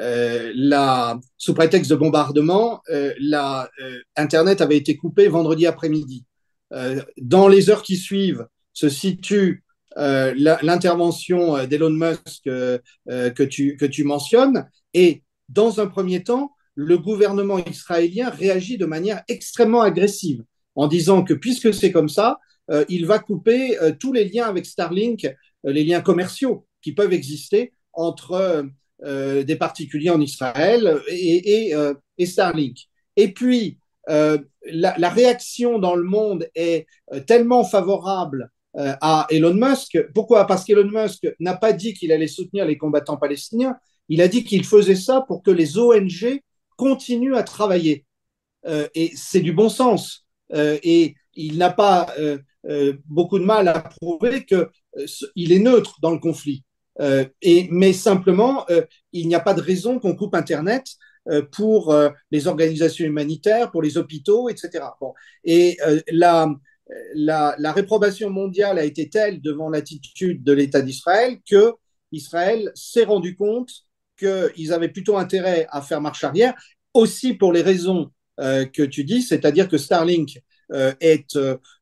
euh, 0.00 1.14
sous 1.36 1.54
prétexte 1.54 1.90
de 1.90 1.96
bombardement, 1.96 2.82
euh, 2.90 3.14
la, 3.20 3.68
euh, 3.82 3.98
Internet 4.16 4.60
avait 4.60 4.76
été 4.76 4.96
coupé 4.96 5.28
vendredi 5.28 5.66
après-midi. 5.66 6.24
dans 7.16 7.48
les 7.48 7.70
heures 7.70 7.82
qui 7.82 7.96
suivent 7.96 8.46
se 8.74 8.90
situe 8.90 9.64
l'intervention 9.96 11.66
d'Elon 11.66 11.90
Musk 11.90 12.44
que, 12.44 13.42
tu, 13.44 13.78
que 13.78 13.86
tu 13.86 14.04
mentionnes. 14.04 14.68
Et 14.92 15.22
dans 15.48 15.80
un 15.80 15.86
premier 15.86 16.22
temps, 16.22 16.52
le 16.74 16.98
gouvernement 16.98 17.58
israélien 17.58 18.28
réagit 18.28 18.76
de 18.76 18.84
manière 18.84 19.22
extrêmement 19.28 19.80
agressive 19.80 20.44
en 20.74 20.88
disant 20.88 21.24
que 21.24 21.32
puisque 21.32 21.72
c'est 21.72 21.90
comme 21.90 22.10
ça, 22.10 22.38
il 22.90 23.06
va 23.06 23.18
couper 23.18 23.78
tous 23.98 24.12
les 24.12 24.28
liens 24.28 24.46
avec 24.46 24.66
Starlink, 24.66 25.26
les 25.64 25.84
liens 25.84 26.02
commerciaux 26.02 26.66
qui 26.82 26.92
peuvent 26.92 27.14
exister 27.14 27.72
entre 27.94 28.68
euh, 29.04 29.44
des 29.44 29.54
particuliers 29.54 30.10
en 30.10 30.20
Israël 30.20 31.00
et, 31.06 31.68
et, 31.68 31.74
euh, 31.76 31.94
et 32.18 32.26
Starlink. 32.26 32.78
Et 33.14 33.32
puis, 33.32 33.78
euh, 34.08 34.38
la, 34.64 34.98
la, 34.98 35.08
réaction 35.08 35.78
dans 35.78 35.94
le 35.94 36.02
monde 36.02 36.48
est 36.56 36.88
tellement 37.28 37.62
favorable 37.62 38.50
à 38.74 39.28
Elon 39.30 39.54
Musk. 39.54 39.98
Pourquoi? 40.14 40.48
Parce 40.48 40.64
qu'Elon 40.64 40.90
Musk 40.90 41.32
n'a 41.38 41.56
pas 41.56 41.72
dit 41.72 41.94
qu'il 41.94 42.10
allait 42.10 42.26
soutenir 42.26 42.64
les 42.64 42.76
combattants 42.76 43.16
palestiniens, 43.16 43.76
il 44.08 44.20
a 44.20 44.26
dit 44.26 44.42
qu'il 44.42 44.64
faisait 44.64 44.96
ça 44.96 45.24
pour 45.28 45.44
que 45.44 45.52
les 45.52 45.78
ONG 45.78 46.40
continuent 46.76 47.36
à 47.36 47.44
travailler. 47.44 48.04
et 48.66 49.12
c'est 49.14 49.40
du 49.40 49.52
bon 49.52 49.68
sens. 49.68 50.26
et 50.52 51.14
il 51.34 51.58
n'a 51.58 51.70
pas 51.70 52.14
beaucoup 53.06 53.38
de 53.38 53.44
mal 53.44 53.68
à 53.68 53.80
prouver 53.80 54.44
qu'il 54.44 55.52
est 55.52 55.58
neutre 55.60 55.98
dans 56.02 56.12
le 56.12 56.18
conflit. 56.18 56.64
Euh, 57.00 57.24
et, 57.42 57.68
mais 57.70 57.92
simplement, 57.92 58.64
euh, 58.70 58.82
il 59.12 59.28
n'y 59.28 59.34
a 59.34 59.40
pas 59.40 59.54
de 59.54 59.60
raison 59.60 59.98
qu'on 59.98 60.16
coupe 60.16 60.34
Internet 60.34 60.86
euh, 61.28 61.42
pour 61.42 61.94
les 62.30 62.46
organisations 62.46 63.06
humanitaires, 63.06 63.70
pour 63.70 63.82
les 63.82 63.98
hôpitaux, 63.98 64.48
etc. 64.48 64.84
Bon. 65.00 65.12
Et 65.44 65.76
la, 66.10 66.50
la, 67.14 67.54
la, 67.58 67.72
réprobation 67.72 68.30
mondiale 68.30 68.78
a 68.78 68.84
été 68.84 69.08
telle 69.08 69.40
devant 69.40 69.68
l'attitude 69.68 70.42
de 70.42 70.52
l'État 70.52 70.80
d'Israël 70.80 71.38
que 71.48 71.74
Israël 72.12 72.72
s'est 72.74 73.04
rendu 73.04 73.36
compte 73.36 73.70
qu'ils 74.18 74.72
avaient 74.72 74.88
plutôt 74.88 75.18
intérêt 75.18 75.66
à 75.70 75.82
faire 75.82 76.00
marche 76.00 76.24
arrière, 76.24 76.54
aussi 76.94 77.34
pour 77.34 77.52
les 77.52 77.62
raisons 77.62 78.10
que 78.38 78.84
tu 78.84 79.04
dis, 79.04 79.22
c'est-à-dire 79.22 79.68
que 79.68 79.76
Starlink 79.76 80.40
est 80.72 81.36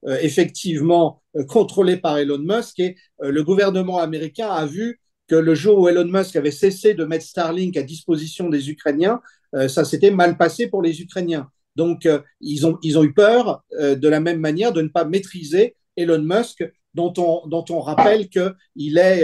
effectivement 0.07 1.23
contrôlé 1.49 1.99
par 1.99 2.19
Elon 2.19 2.39
Musk 2.39 2.81
et 2.81 2.97
le 3.21 3.45
gouvernement 3.45 3.99
américain 3.99 4.49
a 4.49 4.67
vu 4.67 5.01
que 5.29 5.35
le 5.35 5.55
jour 5.55 5.79
où 5.79 5.89
Elon 5.89 6.07
Musk 6.07 6.37
avait 6.37 6.51
cessé 6.51 6.95
de 6.95 7.05
mettre 7.05 7.25
Starlink 7.25 7.77
à 7.77 7.83
disposition 7.83 8.49
des 8.49 8.71
Ukrainiens, 8.71 9.21
euh, 9.55 9.69
ça 9.69 9.85
s'était 9.85 10.11
mal 10.11 10.37
passé 10.37 10.69
pour 10.69 10.83
les 10.83 11.01
Ukrainiens. 11.01 11.49
Donc, 11.75 12.07
euh, 12.07 12.21
ils, 12.41 12.67
ont, 12.67 12.79
ils 12.83 12.99
ont 12.99 13.05
eu 13.05 13.13
peur 13.13 13.63
euh, 13.79 13.95
de 13.95 14.09
la 14.09 14.21
même 14.21 14.41
manière 14.41 14.73
de 14.73 14.83
ne 14.83 14.89
pas 14.89 15.05
maîtriser 15.05 15.77
Elon 15.97 16.23
Musk, 16.23 16.65
dont 16.95 17.13
on, 17.19 17.47
dont 17.47 17.65
on 17.71 17.81
rappelle 17.81 18.29
qu'il 18.29 18.99
est, 18.99 19.23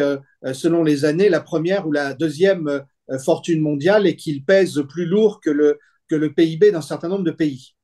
selon 0.52 0.82
les 0.82 1.06
années, 1.06 1.30
la 1.30 1.40
première 1.40 1.86
ou 1.86 1.92
la 1.92 2.12
deuxième 2.12 2.82
fortune 3.24 3.62
mondiale 3.62 4.06
et 4.06 4.14
qu'il 4.14 4.44
pèse 4.44 4.82
plus 4.90 5.06
lourd 5.06 5.40
que 5.40 5.48
le, 5.48 5.78
que 6.06 6.14
le 6.14 6.34
PIB 6.34 6.70
d'un 6.70 6.82
certain 6.82 7.08
nombre 7.08 7.24
de 7.24 7.30
pays. 7.30 7.74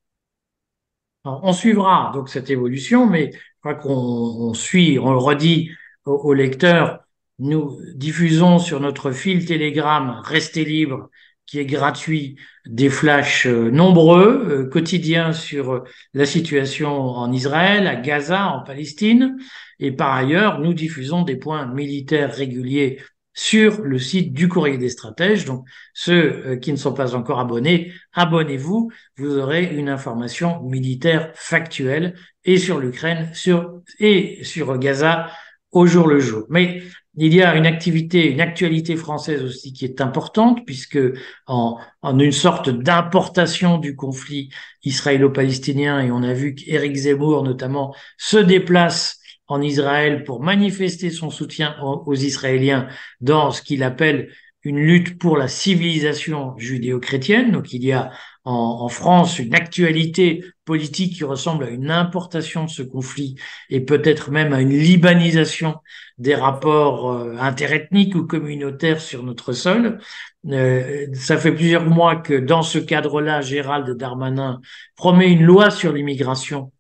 on 1.25 1.55
suivra 1.55 2.11
donc 2.13 2.29
cette 2.29 2.51
évolution, 2.51 3.07
mais 3.07 3.33
je 3.33 3.39
crois 3.61 3.77
qu'on 3.77 4.53
suit, 4.53 4.99
on 4.99 5.13
le 5.13 5.19
redit 5.19 5.71
aux 6.05 6.35
lecteurs, 6.35 7.01
nous 7.39 7.79
diffusons 7.95 8.59
sur 8.59 8.81
notre 8.81 9.13
fil 9.13 9.45
Telegram 9.45 10.21
Restez 10.25 10.65
libre, 10.65 11.11
qui 11.49 11.59
est 11.59 11.67
gratuit, 11.67 12.37
des 12.67 12.91
flashs 12.91 13.47
euh, 13.47 13.71
nombreux, 13.71 14.47
euh, 14.51 14.69
quotidiens 14.69 15.33
sur 15.33 15.73
euh, 15.73 15.85
la 16.13 16.27
situation 16.27 16.91
en 16.91 17.33
Israël, 17.33 17.87
à 17.87 17.97
Gaza, 17.97 18.49
en 18.49 18.63
Palestine. 18.63 19.39
Et 19.79 19.91
par 19.91 20.15
ailleurs, 20.15 20.61
nous 20.61 20.75
diffusons 20.75 21.23
des 21.23 21.37
points 21.37 21.67
militaires 21.67 22.35
réguliers 22.35 23.01
sur 23.33 23.81
le 23.83 23.99
site 23.99 24.35
du 24.35 24.49
Courrier 24.49 24.77
des 24.77 24.91
Stratèges. 24.91 25.47
Donc, 25.47 25.65
ceux 25.95 26.57
qui 26.57 26.73
ne 26.73 26.77
sont 26.77 26.93
pas 26.93 27.15
encore 27.15 27.39
abonnés, 27.39 27.93
abonnez-vous. 28.13 28.91
Vous 29.17 29.39
aurez 29.39 29.65
une 29.65 29.89
information 29.89 30.61
militaire 30.65 31.31
factuelle 31.35 32.15
et 32.45 32.59
sur 32.59 32.81
l'Ukraine 32.81 33.31
sur, 33.33 33.81
et 34.01 34.43
sur 34.43 34.77
Gaza 34.79 35.31
au 35.71 35.87
jour 35.87 36.09
le 36.09 36.19
jour. 36.19 36.47
Mais 36.51 36.83
il 37.21 37.35
y 37.35 37.43
a 37.43 37.57
une 37.57 37.67
activité, 37.67 38.31
une 38.31 38.41
actualité 38.41 38.97
française 38.97 39.43
aussi 39.43 39.73
qui 39.73 39.85
est 39.85 40.01
importante, 40.01 40.65
puisque 40.65 41.01
en, 41.47 41.79
une 42.05 42.33
sorte 42.33 42.71
d'importation 42.71 43.79
du 43.79 43.97
conflit 43.97 44.51
israélo-palestinien, 44.85 46.01
et 46.01 46.11
on 46.13 46.23
a 46.23 46.33
vu 46.33 46.55
qu'Éric 46.55 46.95
Zemmour 46.95 47.43
notamment 47.43 47.95
se 48.19 48.37
déplace 48.37 49.19
en 49.49 49.61
Israël 49.61 50.25
pour 50.25 50.43
manifester 50.43 51.11
son 51.11 51.31
soutien 51.31 51.77
aux, 51.83 52.15
Israéliens 52.15 52.87
dans 53.21 53.51
ce 53.51 53.63
qu'il 53.63 53.83
appelle 53.83 54.33
une 54.63 54.79
lutte 54.79 55.19
pour 55.19 55.37
la 55.37 55.49
civilisation 55.49 56.57
judéo-chrétienne. 56.57 57.51
Donc 57.51 57.73
il 57.73 57.85
y 57.85 57.93
a 57.93 58.11
en, 58.49 58.89
France 58.89 59.39
une 59.39 59.55
actualité 59.55 60.43
politique 60.65 61.15
qui 61.17 61.25
ressemble 61.25 61.65
à 61.65 61.71
une 61.71 61.91
importation 61.91 62.65
de 62.65 62.71
ce 62.71 62.83
conflit 62.83 63.37
et 63.69 63.81
peut-être 63.81 64.31
même 64.31 64.53
à 64.53 64.61
une 64.61 64.77
libanisation 64.77 65.77
des 66.17 66.35
rapports 66.35 67.13
euh, 67.13 67.37
interethniques 67.39 68.15
ou 68.15 68.27
communautaires 68.27 69.01
sur 69.01 69.23
notre 69.23 69.53
sol. 69.53 69.99
Euh, 70.47 71.07
ça 71.13 71.37
fait 71.37 71.53
plusieurs 71.53 71.85
mois 71.85 72.17
que 72.17 72.35
dans 72.35 72.63
ce 72.63 72.79
cadre-là, 72.79 73.43
Gérald 73.43 73.89
Darmanin 73.97 74.61
promet 74.97 75.31
une 75.31 75.45
loi 75.45 75.71
sur 75.71 75.93
l'immigration 75.93 76.73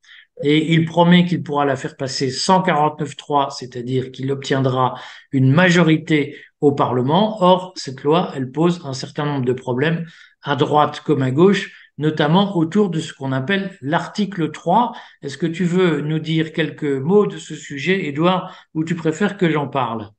et 0.42 0.72
il 0.72 0.84
promet 0.86 1.24
qu'il 1.24 1.42
pourra 1.42 1.64
la 1.64 1.76
faire 1.76 1.96
passer 1.96 2.28
149.3, 2.28 3.50
c'est-à-dire 3.50 4.10
qu'il 4.10 4.30
obtiendra 4.30 4.94
une 5.32 5.52
majorité 5.52 6.36
au 6.60 6.72
Parlement. 6.72 7.42
Or, 7.42 7.72
cette 7.76 8.02
loi, 8.04 8.32
elle 8.34 8.50
pose 8.50 8.80
un 8.84 8.92
certain 8.92 9.26
nombre 9.26 9.44
de 9.44 9.52
problèmes 9.52 10.06
à 10.42 10.56
droite 10.56 11.00
comme 11.00 11.22
à 11.22 11.30
gauche, 11.30 11.92
notamment 11.98 12.56
autour 12.56 12.90
de 12.90 13.00
ce 13.00 13.12
qu'on 13.12 13.32
appelle 13.32 13.76
l'article 13.80 14.50
3. 14.50 14.92
Est-ce 15.22 15.38
que 15.38 15.46
tu 15.46 15.64
veux 15.64 16.00
nous 16.00 16.18
dire 16.18 16.52
quelques 16.52 16.84
mots 16.84 17.26
de 17.26 17.38
ce 17.38 17.54
sujet, 17.54 18.06
Edouard, 18.06 18.54
ou 18.74 18.84
tu 18.84 18.94
préfères 18.94 19.36
que 19.36 19.50
j'en 19.50 19.68
parle? 19.68 20.10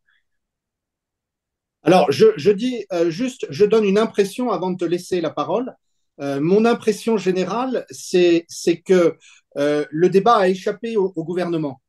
Alors, 1.83 2.11
je, 2.11 2.51
dis 2.51 2.85
euh, 2.91 3.09
juste, 3.09 3.47
je 3.49 3.65
donne 3.65 3.85
une 3.85 3.97
impression 3.97 4.51
avant 4.51 4.71
de 4.71 4.77
te 4.77 4.85
laisser 4.85 5.21
la 5.21 5.29
parole. 5.29 5.73
Euh, 6.19 6.41
mon 6.41 6.65
impression 6.65 7.17
générale, 7.17 7.85
c'est 7.89 8.45
que 8.85 9.15
euh, 9.57 9.85
le 9.89 10.09
débat 10.09 10.35
a 10.35 10.47
échappé 10.49 10.97
au, 10.97 11.13
au 11.15 11.23
gouvernement 11.23 11.81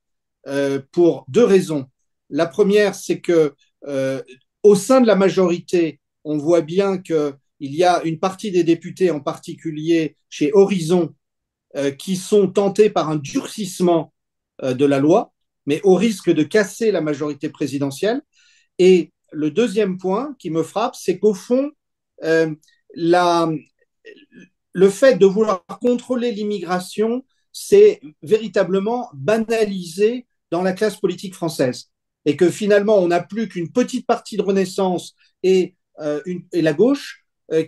pour 0.90 1.26
deux 1.28 1.44
raisons. 1.44 1.84
La 2.30 2.46
première, 2.46 2.94
c'est 2.94 3.20
que 3.20 3.54
au 4.62 4.74
sein 4.74 5.02
de 5.02 5.06
la 5.06 5.14
majorité, 5.14 6.00
on 6.24 6.38
voit 6.38 6.62
bien 6.62 6.96
que 6.96 7.34
il 7.60 7.74
y 7.74 7.84
a 7.84 8.02
une 8.04 8.18
partie 8.18 8.50
des 8.50 8.64
députés, 8.64 9.10
en 9.10 9.20
particulier 9.20 10.16
chez 10.28 10.50
Horizon, 10.52 11.14
euh, 11.76 11.90
qui 11.90 12.16
sont 12.16 12.48
tentés 12.48 12.90
par 12.90 13.08
un 13.08 13.16
durcissement 13.16 14.12
euh, 14.62 14.74
de 14.74 14.84
la 14.84 14.98
loi, 14.98 15.32
mais 15.66 15.80
au 15.84 15.94
risque 15.94 16.30
de 16.30 16.42
casser 16.42 16.90
la 16.90 17.00
majorité 17.00 17.48
présidentielle. 17.48 18.22
Et 18.78 19.12
le 19.32 19.50
deuxième 19.50 19.98
point 19.98 20.34
qui 20.38 20.50
me 20.50 20.62
frappe, 20.62 20.96
c'est 20.96 21.18
qu'au 21.18 21.34
fond, 21.34 21.70
la, 22.94 23.48
le 24.72 24.90
fait 24.90 25.16
de 25.16 25.26
vouloir 25.26 25.64
contrôler 25.80 26.32
l'immigration, 26.32 27.24
c'est 27.52 28.00
véritablement 28.22 29.10
banalisé 29.14 30.26
dans 30.50 30.62
la 30.62 30.72
classe 30.72 30.96
politique 30.96 31.34
française. 31.34 31.90
Et 32.24 32.36
que 32.36 32.50
finalement, 32.50 32.98
on 32.98 33.08
n'a 33.08 33.22
plus 33.22 33.48
qu'une 33.48 33.72
petite 33.72 34.06
partie 34.06 34.36
de 34.36 34.42
Renaissance 34.42 35.14
et, 35.42 35.74
euh, 36.00 36.20
la 36.52 36.72
gauche 36.72 37.19
euh, 37.19 37.19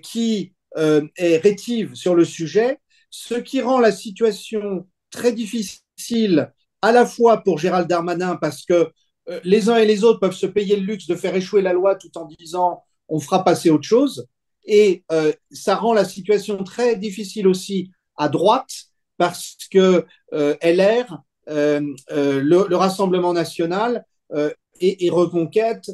qui 0.02 0.52
euh, 0.76 1.06
est 1.16 1.38
rétive 1.38 1.94
sur 1.94 2.14
le 2.14 2.24
sujet, 2.24 2.78
ce 3.10 3.34
qui 3.34 3.60
rend 3.60 3.78
la 3.78 3.92
situation 3.92 4.86
très 5.10 5.32
difficile 5.32 6.52
à 6.80 6.92
la 6.92 7.06
fois 7.06 7.42
pour 7.42 7.58
Gérald 7.58 7.88
Darmanin, 7.88 8.36
parce 8.36 8.64
que 8.64 8.90
euh, 9.28 9.40
les 9.44 9.68
uns 9.68 9.76
et 9.76 9.86
les 9.86 10.04
autres 10.04 10.20
peuvent 10.20 10.34
se 10.34 10.46
payer 10.46 10.76
le 10.76 10.84
luxe 10.84 11.06
de 11.06 11.14
faire 11.14 11.34
échouer 11.34 11.62
la 11.62 11.72
loi 11.72 11.94
tout 11.94 12.16
en 12.16 12.26
disant 12.26 12.82
on 13.08 13.20
fera 13.20 13.44
passer 13.44 13.70
autre 13.70 13.86
chose, 13.86 14.26
et 14.64 15.04
euh, 15.12 15.32
ça 15.50 15.76
rend 15.76 15.92
la 15.92 16.04
situation 16.04 16.62
très 16.64 16.96
difficile 16.96 17.46
aussi 17.46 17.90
à 18.16 18.28
droite 18.28 18.70
parce 19.18 19.56
que 19.70 20.04
euh, 20.32 20.56
LR, 20.62 21.22
euh, 21.48 21.80
euh, 22.10 22.40
le, 22.40 22.66
le, 22.68 22.76
Rassemblement 22.76 23.32
national 23.32 24.04
euh, 24.32 24.50
et, 24.80 25.06
et, 25.06 25.10
Reconquête 25.10 25.90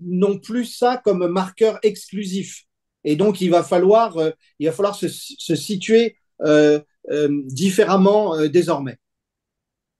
n'ont 0.00 0.38
plus 0.38 0.64
ça 0.64 0.96
comme 0.96 1.26
marqueur 1.26 1.80
exclusif. 1.82 2.66
Et 3.04 3.16
donc, 3.16 3.40
il 3.40 3.50
va 3.50 3.62
falloir, 3.62 4.16
il 4.58 4.66
va 4.66 4.72
falloir 4.72 4.94
se, 4.94 5.08
situer 5.08 6.16
différemment 7.08 8.46
désormais. 8.46 8.98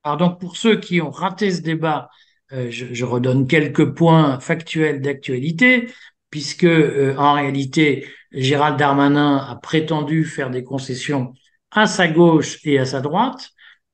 Alors 0.04 0.16
donc, 0.16 0.40
pour 0.40 0.56
ceux 0.56 0.78
qui 0.78 1.00
ont 1.00 1.10
raté 1.10 1.50
ce 1.50 1.60
débat, 1.60 2.08
je, 2.50 2.86
je 2.92 3.04
redonne 3.04 3.46
quelques 3.46 3.94
points 3.94 4.40
factuels 4.40 5.00
d'actualité 5.00 5.88
puisque 6.30 6.64
euh, 6.64 7.14
en 7.18 7.34
réalité, 7.34 8.06
Gérald 8.32 8.78
Darmanin 8.78 9.36
a 9.36 9.56
prétendu 9.56 10.24
faire 10.24 10.50
des 10.50 10.64
concessions 10.64 11.34
à 11.70 11.86
sa 11.86 12.08
gauche 12.08 12.58
et 12.64 12.78
à 12.78 12.84
sa 12.84 13.00
droite. 13.00 13.50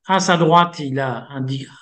À 0.07 0.19
sa 0.19 0.37
droite, 0.37 0.79
il 0.79 0.99
a 0.99 1.27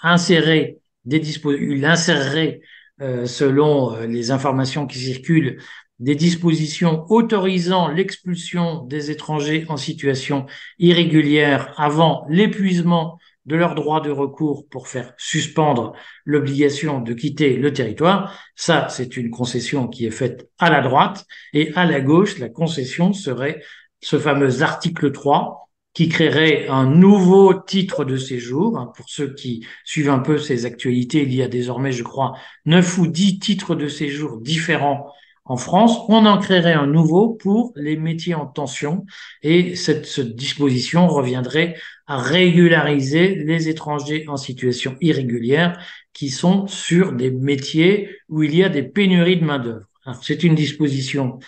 inséré 0.01 0.79
des 1.03 1.19
dispositions, 1.19 1.71
il 1.71 1.85
insérerait, 1.85 2.61
euh, 3.01 3.25
selon 3.25 3.93
euh, 3.93 4.07
les 4.07 4.31
informations 4.31 4.87
qui 4.87 4.97
circulent, 4.97 5.61
des 5.99 6.15
dispositions 6.15 7.05
autorisant 7.09 7.87
l'expulsion 7.87 8.83
des 8.83 9.11
étrangers 9.11 9.65
en 9.69 9.77
situation 9.77 10.45
irrégulière 10.77 11.73
avant 11.77 12.25
l'épuisement 12.29 13.17
de 13.45 13.55
leur 13.55 13.75
droit 13.75 14.01
de 14.01 14.09
recours 14.09 14.67
pour 14.69 14.87
faire 14.87 15.13
suspendre 15.17 15.93
l'obligation 16.25 16.99
de 16.99 17.13
quitter 17.13 17.57
le 17.57 17.71
territoire. 17.71 18.37
Ça, 18.55 18.87
c'est 18.89 19.17
une 19.17 19.29
concession 19.29 19.87
qui 19.87 20.05
est 20.05 20.11
faite 20.11 20.49
à 20.57 20.69
la 20.69 20.81
droite 20.81 21.25
et 21.53 21.71
à 21.75 21.85
la 21.85 22.01
gauche, 22.01 22.39
la 22.39 22.49
concession 22.49 23.13
serait 23.13 23.61
ce 24.01 24.17
fameux 24.17 24.63
article 24.63 25.11
3 25.11 25.69
qui 25.93 26.09
créerait 26.09 26.67
un 26.67 26.85
nouveau 26.85 27.53
titre 27.53 28.03
de 28.03 28.17
séjour. 28.17 28.91
Pour 28.95 29.07
ceux 29.07 29.33
qui 29.33 29.65
suivent 29.85 30.09
un 30.09 30.19
peu 30.19 30.37
ces 30.37 30.65
actualités, 30.65 31.21
il 31.21 31.33
y 31.33 31.41
a 31.41 31.47
désormais, 31.47 31.93
je 31.93 32.03
crois, 32.03 32.33
neuf 32.65 32.97
ou 32.97 33.07
dix 33.07 33.39
titres 33.39 33.75
de 33.75 33.87
séjour 33.87 34.41
différents 34.41 35.07
en 35.45 35.57
France, 35.57 35.99
on 36.09 36.25
en 36.25 36.39
créerait 36.39 36.73
un 36.73 36.87
nouveau 36.87 37.29
pour 37.29 37.71
les 37.75 37.97
métiers 37.97 38.33
en 38.33 38.47
tension 38.47 39.05
et 39.43 39.75
cette, 39.75 40.19
disposition 40.35 41.07
reviendrait 41.07 41.75
à 42.07 42.17
régulariser 42.17 43.35
les 43.35 43.69
étrangers 43.69 44.25
en 44.27 44.37
situation 44.37 44.97
irrégulière 45.01 45.79
qui 46.13 46.29
sont 46.29 46.65
sur 46.65 47.11
des 47.11 47.29
métiers 47.29 48.09
où 48.27 48.41
il 48.41 48.55
y 48.55 48.63
a 48.63 48.69
des 48.69 48.81
pénuries 48.81 49.37
de 49.37 49.45
main-d'œuvre. 49.45 49.85
C'est 50.23 50.43
une 50.43 50.55
disposition 50.55 51.39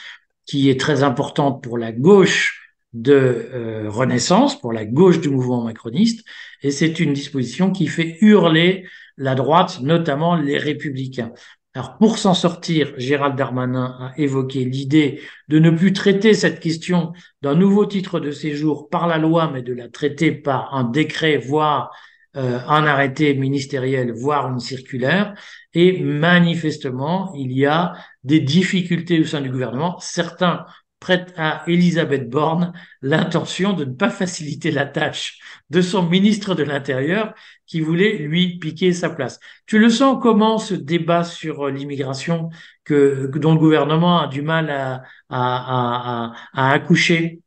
qui 0.46 0.70
est 0.70 0.80
très 0.80 1.02
importante 1.02 1.64
pour 1.64 1.80
la 1.80 1.92
gauche 1.92 2.76
de 2.94 3.14
euh, 3.54 3.90
Renaissance, 3.90 4.60
pour 4.60 4.74
la 4.74 4.86
gauche 4.86 5.20
du 5.22 5.30
mouvement 5.30 5.64
macroniste, 5.64 6.26
et 6.62 6.72
c'est 6.72 7.00
une 7.00 7.14
disposition 7.14 7.72
qui 7.72 7.88
fait 7.88 8.18
hurler 8.22 8.86
la 9.18 9.36
droite, 9.36 9.80
notamment 9.82 10.36
les 10.36 10.58
républicains. 10.58 11.32
Alors 11.78 11.96
pour 12.00 12.18
s'en 12.18 12.34
sortir, 12.34 12.92
Gérald 12.98 13.36
Darmanin 13.36 13.96
a 14.00 14.14
évoqué 14.20 14.66
l'idée 14.66 15.22
de 15.48 15.60
ne 15.60 15.70
plus 15.70 15.94
traiter 15.94 16.34
cette 16.34 16.60
question 16.60 17.14
d'un 17.44 17.54
nouveau 17.54 17.86
titre 17.86 18.20
de 18.20 18.32
séjour 18.32 18.90
par 18.90 19.06
la 19.06 19.20
loi, 19.20 19.52
mais 19.54 19.62
de 19.62 19.74
la 19.74 19.88
traiter 19.88 20.32
par 20.32 20.74
un 20.74 20.86
décret, 20.86 21.38
voire 21.38 21.96
euh, 22.36 22.58
un 22.68 22.84
arrêté 22.88 23.36
ministériel, 23.36 24.12
voire 24.12 24.52
une 24.52 24.60
circulaire. 24.60 25.36
Et 25.76 26.02
manifestement, 26.02 27.32
il 27.36 27.52
y 27.52 27.68
a 27.68 27.94
des 28.24 28.40
difficultés 28.40 29.20
au 29.20 29.26
sein 29.26 29.42
du 29.42 29.52
gouvernement. 29.52 30.00
Certains 30.00 30.66
prête 31.00 31.34
à 31.38 31.64
Elisabeth 31.68 32.30
Borne 32.30 32.74
l'intention 33.02 33.74
de 33.74 33.86
ne 33.86 33.94
pas 33.94 34.10
faciliter 34.10 34.72
la 34.72 34.86
tâche 34.86 35.40
de 35.70 35.82
son 35.82 36.04
ministre 36.04 36.56
de 36.56 36.64
l'Intérieur 36.64 37.34
qui 37.66 37.82
voulait 37.82 38.18
lui 38.18 38.58
piquer 38.60 38.94
sa 38.94 39.10
place. 39.10 39.40
Tu 39.66 39.80
le 39.80 39.90
sens 39.90 40.18
comment 40.22 40.58
ce 40.58 40.74
débat 40.74 41.24
sur 41.24 41.68
l'immigration 41.68 42.50
que, 42.84 43.30
dont 43.36 43.54
le 43.54 43.60
gouvernement 43.60 44.22
a 44.22 44.28
du 44.28 44.42
mal 44.42 45.04
à, 45.30 46.34
accoucher? 46.54 47.42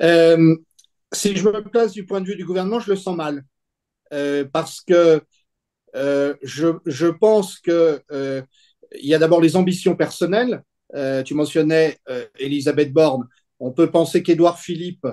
Euh, 0.00 0.56
Si 1.12 1.36
je 1.36 1.46
me 1.46 1.62
place 1.62 1.92
du 1.92 2.06
point 2.06 2.20
de 2.20 2.26
vue 2.26 2.36
du 2.36 2.44
gouvernement, 2.44 2.80
je 2.80 2.90
le 2.90 2.96
sens 2.96 3.16
mal. 3.16 3.44
Euh, 4.12 4.44
parce 4.52 4.80
que 4.82 5.22
euh, 5.94 6.34
je, 6.42 6.68
je, 6.86 7.06
pense 7.06 7.58
que 7.58 8.02
euh, 8.10 8.42
il 9.00 9.06
y 9.08 9.14
a 9.14 9.18
d'abord 9.18 9.40
les 9.40 9.56
ambitions 9.56 9.96
personnelles 9.96 10.62
euh, 10.94 11.22
tu 11.22 11.34
mentionnais 11.34 11.98
euh, 12.08 12.26
Elisabeth 12.38 12.92
Borne. 12.92 13.26
On 13.60 13.72
peut 13.72 13.90
penser 13.90 14.22
qu'Édouard 14.22 14.58
Philippe, 14.58 15.06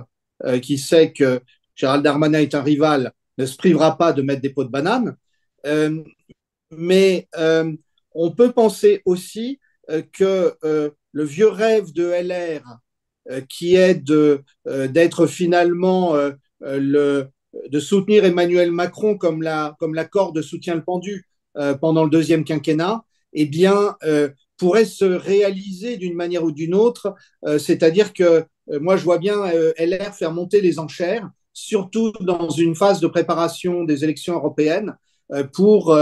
euh, 0.45 0.59
qui 0.59 0.77
sait 0.77 1.13
que 1.13 1.41
Gérald 1.75 2.03
Darmanin 2.03 2.39
est 2.39 2.55
un 2.55 2.63
rival, 2.63 3.13
ne 3.37 3.45
se 3.45 3.55
privera 3.55 3.97
pas 3.97 4.11
de 4.11 4.21
mettre 4.21 4.41
des 4.41 4.49
pots 4.49 4.65
de 4.65 4.69
banane. 4.69 5.15
mais 6.71 7.27
on 8.13 8.31
peut 8.31 8.51
penser 8.51 9.01
aussi 9.05 9.59
que 10.11 10.55
le 10.59 11.23
vieux 11.23 11.47
rêve 11.47 11.93
de 11.93 12.11
LR, 12.11 12.63
qui 13.47 13.75
est 13.75 13.95
de 13.95 14.43
d'être 14.65 15.25
finalement 15.27 16.15
le 16.61 17.29
de 17.69 17.79
soutenir 17.79 18.25
Emmanuel 18.25 18.71
Macron 18.71 19.17
comme 19.17 19.41
la 19.41 19.75
comme 19.79 19.95
la 19.95 20.05
corde 20.05 20.41
soutient 20.41 20.75
le 20.75 20.83
pendu 20.83 21.25
pendant 21.79 22.03
le 22.03 22.09
deuxième 22.09 22.43
quinquennat, 22.43 23.03
eh 23.33 23.45
bien 23.45 23.95
pourrait 24.59 24.85
se 24.85 25.05
réaliser 25.05 25.97
d'une 25.97 26.13
manière 26.13 26.43
ou 26.43 26.51
d'une 26.51 26.75
autre. 26.75 27.15
Euh, 27.45 27.57
c'est-à-dire 27.57 28.13
que 28.13 28.45
euh, 28.69 28.79
moi, 28.79 28.97
je 28.97 29.03
vois 29.03 29.17
bien 29.17 29.37
euh, 29.45 29.73
LR 29.79 30.13
faire 30.13 30.31
monter 30.31 30.61
les 30.61 30.77
enchères, 30.77 31.27
surtout 31.53 32.11
dans 32.19 32.49
une 32.49 32.75
phase 32.75 32.99
de 32.99 33.07
préparation 33.07 33.83
des 33.83 34.03
élections 34.03 34.35
européennes, 34.35 34.95
pour, 35.53 35.95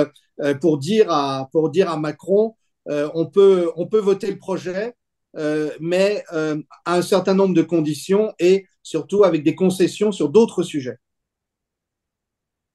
pour, 0.62 0.78
dire, 0.78 1.12
à, 1.12 1.50
pour 1.52 1.70
dire 1.70 1.90
à 1.90 1.98
Macron, 1.98 2.56
on, 2.86 3.26
peut, 3.26 3.70
on 3.76 3.88
peut 3.88 4.00
voter 4.00 4.32
le 4.32 4.38
projet, 4.38 4.94
mais 5.82 6.24
à 6.32 6.96
un 6.96 7.02
certain 7.02 7.34
nombre 7.34 7.54
de 7.54 7.62
conditions 7.62 8.34
et 8.40 8.68
surtout 8.84 9.26
avec 9.26 9.44
des 9.44 9.54
concessions 9.54 10.14
sur 10.14 10.30
d'autres 10.30 10.64
sujets. 10.64 10.98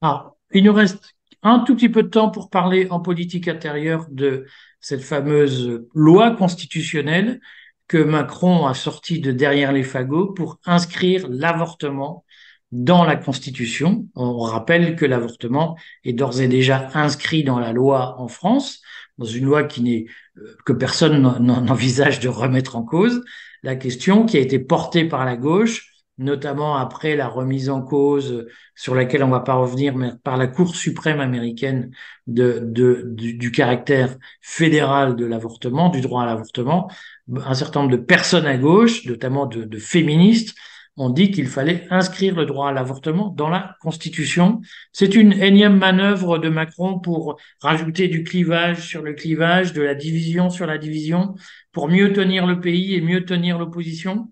Alors, 0.02 0.36
il 0.52 0.64
nous 0.64 0.74
reste 0.74 1.02
un 1.42 1.60
tout 1.60 1.74
petit 1.74 1.88
peu 1.88 2.02
de 2.02 2.08
temps 2.08 2.30
pour 2.30 2.50
parler 2.50 2.88
en 2.90 3.00
politique 3.00 3.48
intérieure 3.48 4.06
de 4.10 4.44
cette 4.82 5.02
fameuse 5.02 5.86
loi 5.94 6.32
constitutionnelle 6.36 7.40
que 7.88 7.98
Macron 7.98 8.66
a 8.66 8.74
sortie 8.74 9.20
de 9.20 9.32
derrière 9.32 9.72
les 9.72 9.82
fagots 9.84 10.32
pour 10.32 10.58
inscrire 10.66 11.26
l'avortement 11.28 12.24
dans 12.72 13.04
la 13.04 13.16
Constitution. 13.16 14.08
On 14.14 14.38
rappelle 14.38 14.96
que 14.96 15.04
l'avortement 15.04 15.76
est 16.04 16.12
d'ores 16.12 16.40
et 16.40 16.48
déjà 16.48 16.90
inscrit 16.94 17.44
dans 17.44 17.58
la 17.58 17.72
loi 17.72 18.18
en 18.18 18.28
France, 18.28 18.80
dans 19.18 19.26
une 19.26 19.44
loi 19.44 19.64
qui 19.64 19.82
n'est 19.82 20.06
euh, 20.38 20.56
que 20.64 20.72
personne 20.72 21.20
n'envisage 21.20 22.18
de 22.20 22.28
remettre 22.28 22.76
en 22.76 22.82
cause. 22.82 23.22
La 23.62 23.76
question 23.76 24.24
qui 24.26 24.38
a 24.38 24.40
été 24.40 24.58
portée 24.58 25.04
par 25.04 25.24
la 25.24 25.36
gauche 25.36 25.91
notamment 26.18 26.76
après 26.76 27.16
la 27.16 27.28
remise 27.28 27.70
en 27.70 27.82
cause 27.82 28.46
sur 28.74 28.94
laquelle 28.94 29.22
on 29.24 29.28
va 29.28 29.40
pas 29.40 29.54
revenir, 29.54 29.96
mais 29.96 30.12
par 30.22 30.36
la 30.36 30.46
Cour 30.46 30.76
suprême 30.76 31.20
américaine 31.20 31.90
de, 32.26 32.60
du, 32.62 33.50
caractère 33.50 34.16
fédéral 34.40 35.16
de 35.16 35.24
l'avortement, 35.24 35.88
du 35.88 36.00
droit 36.00 36.22
à 36.22 36.26
l'avortement, 36.26 36.90
un 37.34 37.54
certain 37.54 37.80
nombre 37.80 37.92
de 37.92 38.02
personnes 38.02 38.46
à 38.46 38.56
gauche, 38.56 39.06
notamment 39.06 39.46
de, 39.46 39.64
de 39.64 39.78
féministes, 39.78 40.54
ont 40.96 41.10
dit 41.10 41.30
qu'il 41.30 41.46
fallait 41.46 41.86
inscrire 41.90 42.34
le 42.34 42.44
droit 42.44 42.68
à 42.68 42.72
l'avortement 42.72 43.28
dans 43.30 43.48
la 43.48 43.76
Constitution. 43.80 44.60
C'est 44.92 45.14
une 45.14 45.32
énième 45.32 45.78
manœuvre 45.78 46.38
de 46.38 46.48
Macron 46.48 46.98
pour 46.98 47.38
rajouter 47.60 48.08
du 48.08 48.24
clivage 48.24 48.86
sur 48.86 49.02
le 49.02 49.14
clivage, 49.14 49.72
de 49.72 49.82
la 49.82 49.94
division 49.94 50.50
sur 50.50 50.66
la 50.66 50.78
division, 50.78 51.34
pour 51.72 51.88
mieux 51.88 52.12
tenir 52.12 52.46
le 52.46 52.60
pays 52.60 52.94
et 52.94 53.00
mieux 53.00 53.24
tenir 53.24 53.58
l'opposition. 53.58 54.30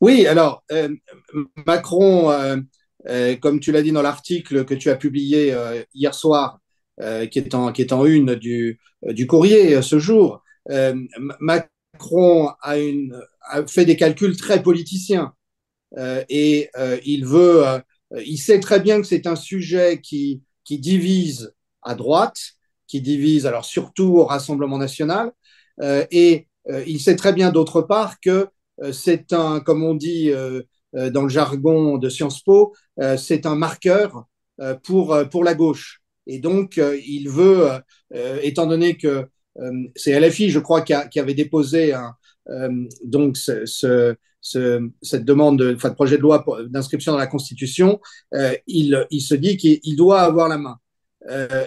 Oui, 0.00 0.26
alors, 0.26 0.62
euh, 0.72 0.88
Macron, 1.66 2.30
euh, 2.30 2.56
euh, 3.08 3.36
comme 3.36 3.60
tu 3.60 3.72
l'as 3.72 3.82
dit 3.82 3.92
dans 3.92 4.02
l'article 4.02 4.64
que 4.64 4.74
tu 4.74 4.90
as 4.90 4.96
publié 4.96 5.52
euh, 5.52 5.82
hier 5.94 6.14
soir, 6.14 6.60
euh, 7.00 7.26
qui, 7.26 7.38
est 7.38 7.54
en, 7.54 7.72
qui 7.72 7.82
est 7.82 7.92
en 7.92 8.04
une 8.04 8.34
du, 8.34 8.80
du 9.02 9.26
courrier 9.26 9.80
ce 9.82 9.98
jour, 9.98 10.42
Macron 11.40 12.50
a, 12.62 12.78
une, 12.78 13.18
a 13.48 13.66
fait 13.66 13.84
des 13.84 13.96
calculs 13.96 14.36
très 14.36 14.62
politiciens 14.62 15.32
et 16.28 16.70
il 17.04 17.24
veut, 17.24 17.64
il 18.24 18.38
sait 18.38 18.60
très 18.60 18.80
bien 18.80 19.00
que 19.00 19.06
c'est 19.06 19.26
un 19.26 19.36
sujet 19.36 20.00
qui, 20.02 20.42
qui 20.64 20.78
divise 20.78 21.54
à 21.82 21.94
droite, 21.94 22.38
qui 22.86 23.00
divise 23.00 23.46
alors 23.46 23.64
surtout 23.64 24.18
au 24.18 24.24
Rassemblement 24.24 24.78
national, 24.78 25.32
et 26.10 26.48
il 26.86 27.00
sait 27.00 27.16
très 27.16 27.32
bien 27.32 27.50
d'autre 27.50 27.82
part 27.82 28.20
que 28.20 28.48
c'est 28.92 29.32
un, 29.32 29.60
comme 29.60 29.82
on 29.82 29.94
dit 29.94 30.30
dans 30.92 31.22
le 31.22 31.28
jargon 31.28 31.98
de 31.98 32.08
Sciences 32.08 32.42
Po, 32.42 32.74
c'est 33.16 33.46
un 33.46 33.54
marqueur 33.54 34.24
pour, 34.84 35.16
pour 35.30 35.44
la 35.44 35.54
gauche. 35.54 36.02
Et 36.26 36.38
donc, 36.38 36.80
il 37.06 37.28
veut, 37.28 37.68
étant 38.42 38.66
donné 38.66 38.96
que 38.96 39.26
c'est 39.96 40.18
LFI, 40.18 40.50
je 40.50 40.58
crois, 40.58 40.82
qui, 40.82 40.94
avait 40.94 41.34
déposé 41.34 41.94
donc 43.04 43.36
ce, 43.36 44.16
cette 44.40 45.24
demande 45.24 45.58
de, 45.58 45.74
enfin, 45.74 45.90
de 45.90 45.94
projet 45.94 46.16
de 46.16 46.22
loi 46.22 46.44
d'inscription 46.68 47.12
dans 47.12 47.18
la 47.18 47.26
Constitution, 47.26 48.00
il, 48.66 49.06
il, 49.10 49.20
se 49.20 49.34
dit 49.34 49.56
qu'il 49.56 49.96
doit 49.96 50.22
avoir 50.22 50.48
la 50.48 50.58
main. 50.58 50.78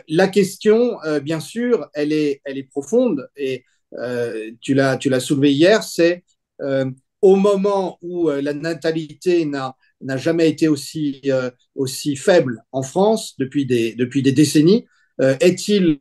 la 0.07 0.27
question, 0.27 0.97
bien 1.21 1.39
sûr, 1.39 1.89
elle 1.93 2.13
est, 2.13 2.41
elle 2.45 2.57
est 2.57 2.69
profonde 2.69 3.27
et 3.35 3.63
euh, 3.99 4.51
tu 4.61 4.73
l'as 4.73 4.97
tu 4.97 5.09
l'as 5.09 5.29
hier, 5.43 5.83
c'est 5.83 6.23
euh, 6.61 6.89
au 7.21 7.35
moment 7.35 7.97
où 8.01 8.29
euh, 8.29 8.41
la 8.41 8.53
natalité 8.53 9.45
n'a 9.45 9.75
n'a 10.01 10.17
jamais 10.17 10.49
été 10.49 10.67
aussi 10.67 11.21
aussi 11.75 12.15
faible 12.15 12.63
en 12.71 12.81
France 12.81 13.35
depuis 13.37 13.67
des 13.67 13.93
depuis 13.93 14.23
des 14.23 14.31
décennies, 14.31 14.87
est-il 15.19 15.99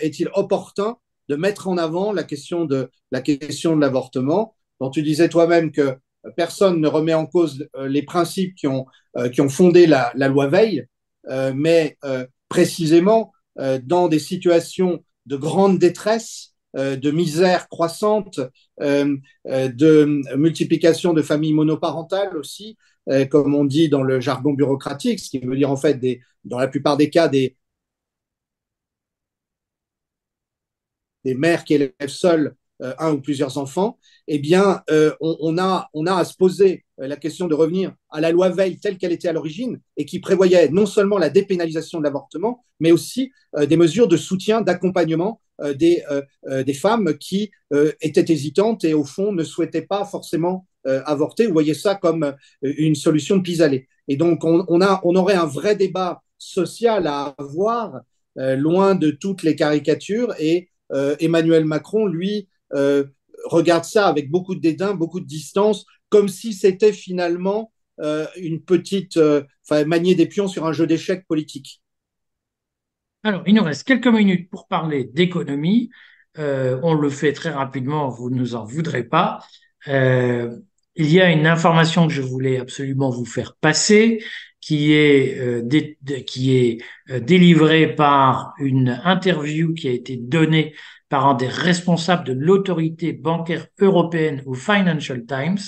est-il 0.00 0.30
opportun 0.32 0.96
de 1.28 1.36
mettre 1.36 1.68
en 1.68 1.76
avant 1.76 2.14
la 2.14 2.24
question 2.24 2.64
de 2.64 2.88
la 3.10 3.20
question 3.20 3.76
de 3.76 3.80
l'avortement? 3.82 4.54
Dont 4.80 4.88
tu 4.88 5.02
disais 5.02 5.28
toi-même 5.28 5.70
que 5.70 5.98
personne 6.34 6.80
ne 6.80 6.88
remet 6.88 7.12
en 7.12 7.26
cause 7.26 7.68
les 7.78 8.02
principes 8.04 8.54
qui 8.54 8.66
ont 8.68 8.86
qui 9.34 9.42
ont 9.42 9.50
fondé 9.50 9.86
la, 9.86 10.10
la 10.14 10.28
loi 10.28 10.46
Veil, 10.46 10.86
mais 11.54 11.98
précisément 12.48 13.32
dans 13.82 14.08
des 14.08 14.18
situations 14.18 15.04
de 15.26 15.36
grande 15.36 15.78
détresse 15.78 16.51
euh, 16.51 16.51
de 16.74 17.10
misère 17.10 17.68
croissante, 17.68 18.40
euh, 18.80 19.16
euh, 19.48 19.68
de 19.68 20.22
multiplication 20.36 21.12
de 21.12 21.22
familles 21.22 21.52
monoparentales 21.54 22.36
aussi, 22.36 22.76
comme 23.30 23.54
on 23.56 23.64
dit 23.64 23.88
dans 23.88 24.02
le 24.04 24.20
jargon 24.20 24.52
bureaucratique, 24.52 25.18
ce 25.18 25.28
qui 25.30 25.40
veut 25.40 25.56
dire 25.56 25.70
en 25.72 25.76
fait 25.76 25.94
des, 25.94 26.20
dans 26.44 26.58
la 26.58 26.68
plupart 26.68 26.96
des 26.96 27.10
cas 27.10 27.26
des, 27.28 27.56
des 31.24 31.34
mères 31.34 31.64
qui 31.64 31.74
élèvent 31.74 31.94
seules 32.08 32.54
un 32.98 33.12
ou 33.12 33.20
plusieurs 33.20 33.58
enfants, 33.58 33.98
eh 34.26 34.38
bien, 34.38 34.82
on, 35.20 35.58
a, 35.58 35.88
on 35.94 36.06
a 36.06 36.14
à 36.14 36.24
se 36.24 36.34
poser 36.34 36.84
la 36.98 37.16
question 37.16 37.46
de 37.46 37.54
revenir 37.54 37.94
à 38.10 38.20
la 38.20 38.32
loi 38.32 38.48
Veil 38.48 38.78
telle 38.78 38.98
qu'elle 38.98 39.12
était 39.12 39.28
à 39.28 39.32
l'origine 39.32 39.80
et 39.96 40.04
qui 40.04 40.18
prévoyait 40.18 40.68
non 40.68 40.86
seulement 40.86 41.18
la 41.18 41.30
dépénalisation 41.30 41.98
de 41.98 42.04
l'avortement, 42.04 42.64
mais 42.80 42.92
aussi 42.92 43.32
des 43.56 43.76
mesures 43.76 44.08
de 44.08 44.16
soutien, 44.16 44.60
d'accompagnement 44.60 45.40
euh, 45.62 45.74
des, 45.74 46.02
euh, 46.10 46.22
euh, 46.48 46.62
des 46.64 46.74
femmes 46.74 47.16
qui 47.18 47.50
étaient 48.00 48.32
hésitantes 48.32 48.84
et 48.84 48.94
au 48.94 49.04
fond 49.04 49.32
ne 49.32 49.44
souhaitaient 49.44 49.86
pas 49.86 50.04
forcément 50.04 50.66
avorter 50.84 51.46
ou 51.46 51.52
voyaient 51.52 51.72
ça 51.72 51.94
comme 51.94 52.34
une 52.60 52.96
solution 52.96 53.40
pis-aller. 53.40 53.88
Et 54.08 54.16
donc, 54.16 54.44
on, 54.44 54.80
a, 54.82 55.00
on 55.04 55.14
aurait 55.14 55.34
un 55.34 55.46
vrai 55.46 55.74
débat 55.74 56.22
social 56.38 57.06
à 57.06 57.34
avoir, 57.38 58.00
loin 58.36 58.94
de 58.94 59.10
toutes 59.10 59.42
les 59.42 59.56
caricatures. 59.56 60.34
Et 60.38 60.68
Emmanuel 61.20 61.64
Macron, 61.64 62.06
lui, 62.06 62.48
regarde 63.44 63.84
ça 63.84 64.06
avec 64.08 64.30
beaucoup 64.30 64.54
de 64.54 64.60
dédain, 64.60 64.94
beaucoup 64.94 65.20
de 65.20 65.26
distance, 65.26 65.84
comme 66.08 66.28
si 66.28 66.52
c'était 66.52 66.92
finalement 66.92 67.72
une 68.36 68.62
petite, 68.62 69.18
enfin, 69.64 69.84
manier 69.84 70.14
des 70.14 70.26
pions 70.26 70.48
sur 70.48 70.66
un 70.66 70.72
jeu 70.72 70.86
d'échecs 70.86 71.26
politique. 71.26 71.82
Alors, 73.24 73.42
il 73.46 73.54
nous 73.54 73.62
reste 73.62 73.84
quelques 73.84 74.08
minutes 74.08 74.50
pour 74.50 74.66
parler 74.66 75.04
d'économie. 75.04 75.90
Euh, 76.38 76.80
on 76.82 76.94
le 76.94 77.08
fait 77.08 77.32
très 77.32 77.50
rapidement, 77.50 78.08
vous 78.08 78.30
ne 78.30 78.36
nous 78.36 78.54
en 78.54 78.64
voudrez 78.64 79.04
pas. 79.04 79.38
Euh, 79.88 80.56
il 80.96 81.10
y 81.10 81.20
a 81.20 81.30
une 81.30 81.46
information 81.46 82.06
que 82.06 82.12
je 82.12 82.22
voulais 82.22 82.58
absolument 82.58 83.10
vous 83.10 83.24
faire 83.24 83.54
passer, 83.60 84.24
qui 84.60 84.92
est, 84.92 85.38
euh, 85.38 85.62
qui 86.26 86.56
est 86.56 86.78
euh, 87.10 87.20
délivrée 87.20 87.94
par 87.94 88.54
une 88.58 89.00
interview 89.04 89.72
qui 89.74 89.88
a 89.88 89.92
été 89.92 90.16
donnée 90.16 90.74
par 91.12 91.26
un 91.26 91.34
des 91.34 91.46
responsables 91.46 92.24
de 92.24 92.32
l'autorité 92.32 93.12
bancaire 93.12 93.66
européenne 93.78 94.42
au 94.46 94.54
Financial 94.54 95.22
Times, 95.26 95.58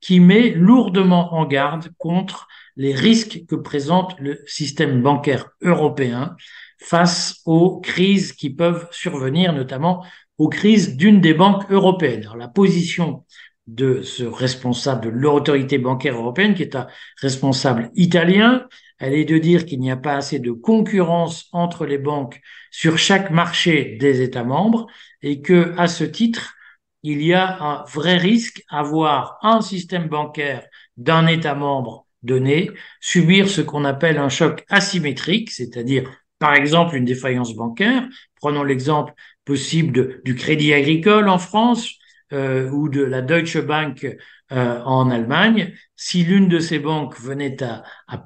qui 0.00 0.18
met 0.18 0.48
lourdement 0.48 1.34
en 1.34 1.44
garde 1.44 1.90
contre 1.98 2.48
les 2.74 2.94
risques 2.94 3.44
que 3.46 3.54
présente 3.54 4.18
le 4.18 4.40
système 4.46 5.02
bancaire 5.02 5.50
européen 5.60 6.36
face 6.80 7.42
aux 7.44 7.80
crises 7.80 8.32
qui 8.32 8.48
peuvent 8.48 8.88
survenir, 8.90 9.52
notamment 9.52 10.06
aux 10.38 10.48
crises 10.48 10.96
d'une 10.96 11.20
des 11.20 11.34
banques 11.34 11.70
européennes. 11.70 12.26
La 12.38 12.48
position 12.48 13.26
de 13.66 14.00
ce 14.00 14.24
responsable 14.24 15.04
de 15.04 15.10
l'autorité 15.10 15.76
bancaire 15.76 16.16
européenne, 16.16 16.54
qui 16.54 16.62
est 16.62 16.76
un 16.76 16.86
responsable 17.20 17.90
italien, 17.94 18.66
elle 18.98 19.14
est 19.14 19.24
de 19.24 19.38
dire 19.38 19.66
qu'il 19.66 19.80
n'y 19.80 19.90
a 19.90 19.96
pas 19.96 20.14
assez 20.16 20.38
de 20.38 20.52
concurrence 20.52 21.48
entre 21.52 21.86
les 21.86 21.98
banques 21.98 22.40
sur 22.70 22.98
chaque 22.98 23.30
marché 23.30 23.96
des 24.00 24.22
États 24.22 24.44
membres 24.44 24.86
et 25.22 25.40
que, 25.40 25.74
à 25.76 25.88
ce 25.88 26.04
titre, 26.04 26.54
il 27.02 27.22
y 27.22 27.32
a 27.32 27.62
un 27.62 27.84
vrai 27.84 28.16
risque 28.16 28.62
à 28.68 28.82
voir 28.82 29.38
un 29.42 29.60
système 29.60 30.08
bancaire 30.08 30.66
d'un 30.96 31.26
État 31.26 31.54
membre 31.54 32.06
donné 32.22 32.70
subir 33.00 33.48
ce 33.48 33.60
qu'on 33.60 33.84
appelle 33.84 34.18
un 34.18 34.28
choc 34.28 34.64
asymétrique, 34.68 35.50
c'est-à-dire 35.50 36.10
par 36.38 36.54
exemple 36.54 36.96
une 36.96 37.04
défaillance 37.04 37.54
bancaire. 37.54 38.06
Prenons 38.36 38.64
l'exemple 38.64 39.14
possible 39.44 40.20
du 40.24 40.34
Crédit 40.34 40.72
Agricole 40.72 41.28
en 41.28 41.38
France 41.38 41.92
euh, 42.32 42.68
ou 42.70 42.88
de 42.88 43.02
la 43.02 43.22
Deutsche 43.22 43.58
Bank 43.58 44.06
euh, 44.52 44.80
en 44.84 45.10
Allemagne. 45.10 45.74
Si 45.94 46.24
l'une 46.24 46.48
de 46.48 46.58
ces 46.58 46.78
banques 46.78 47.20
venait 47.20 47.62
à, 47.62 47.82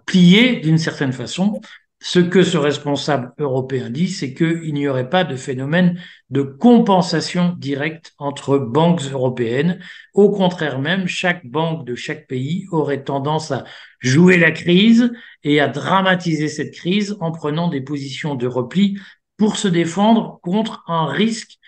plier 0.06 0.60
d'une 0.60 0.78
certaine 0.78 1.12
façon, 1.12 1.60
ce 1.98 2.20
que 2.20 2.42
ce 2.42 2.56
responsable 2.56 3.32
européen 3.38 3.90
dit, 3.90 4.08
c'est 4.08 4.32
qu'il 4.32 4.72
n'y 4.74 4.86
aurait 4.86 5.08
pas 5.08 5.24
de 5.24 5.36
phénomène 5.36 6.00
de 6.30 6.42
compensation 6.42 7.56
directe 7.58 8.12
entre 8.18 8.58
banques 8.58 9.02
européennes. 9.02 9.80
Au 10.14 10.30
contraire 10.30 10.78
même, 10.78 11.06
chaque 11.06 11.46
banque 11.46 11.86
de 11.86 11.94
chaque 11.94 12.26
pays 12.26 12.66
aurait 12.70 13.04
tendance 13.04 13.50
à 13.50 13.64
jouer 13.98 14.36
la 14.36 14.52
crise 14.52 15.12
et 15.42 15.60
à 15.60 15.68
dramatiser 15.68 16.48
cette 16.48 16.74
crise 16.74 17.16
en 17.20 17.32
prenant 17.32 17.68
des 17.68 17.80
positions 17.80 18.34
de 18.36 18.46
repli 18.46 18.98
pour 19.36 19.56
se 19.56 19.68
défendre 19.68 20.38
contre 20.42 20.84
un 20.86 21.06
risque 21.06 21.58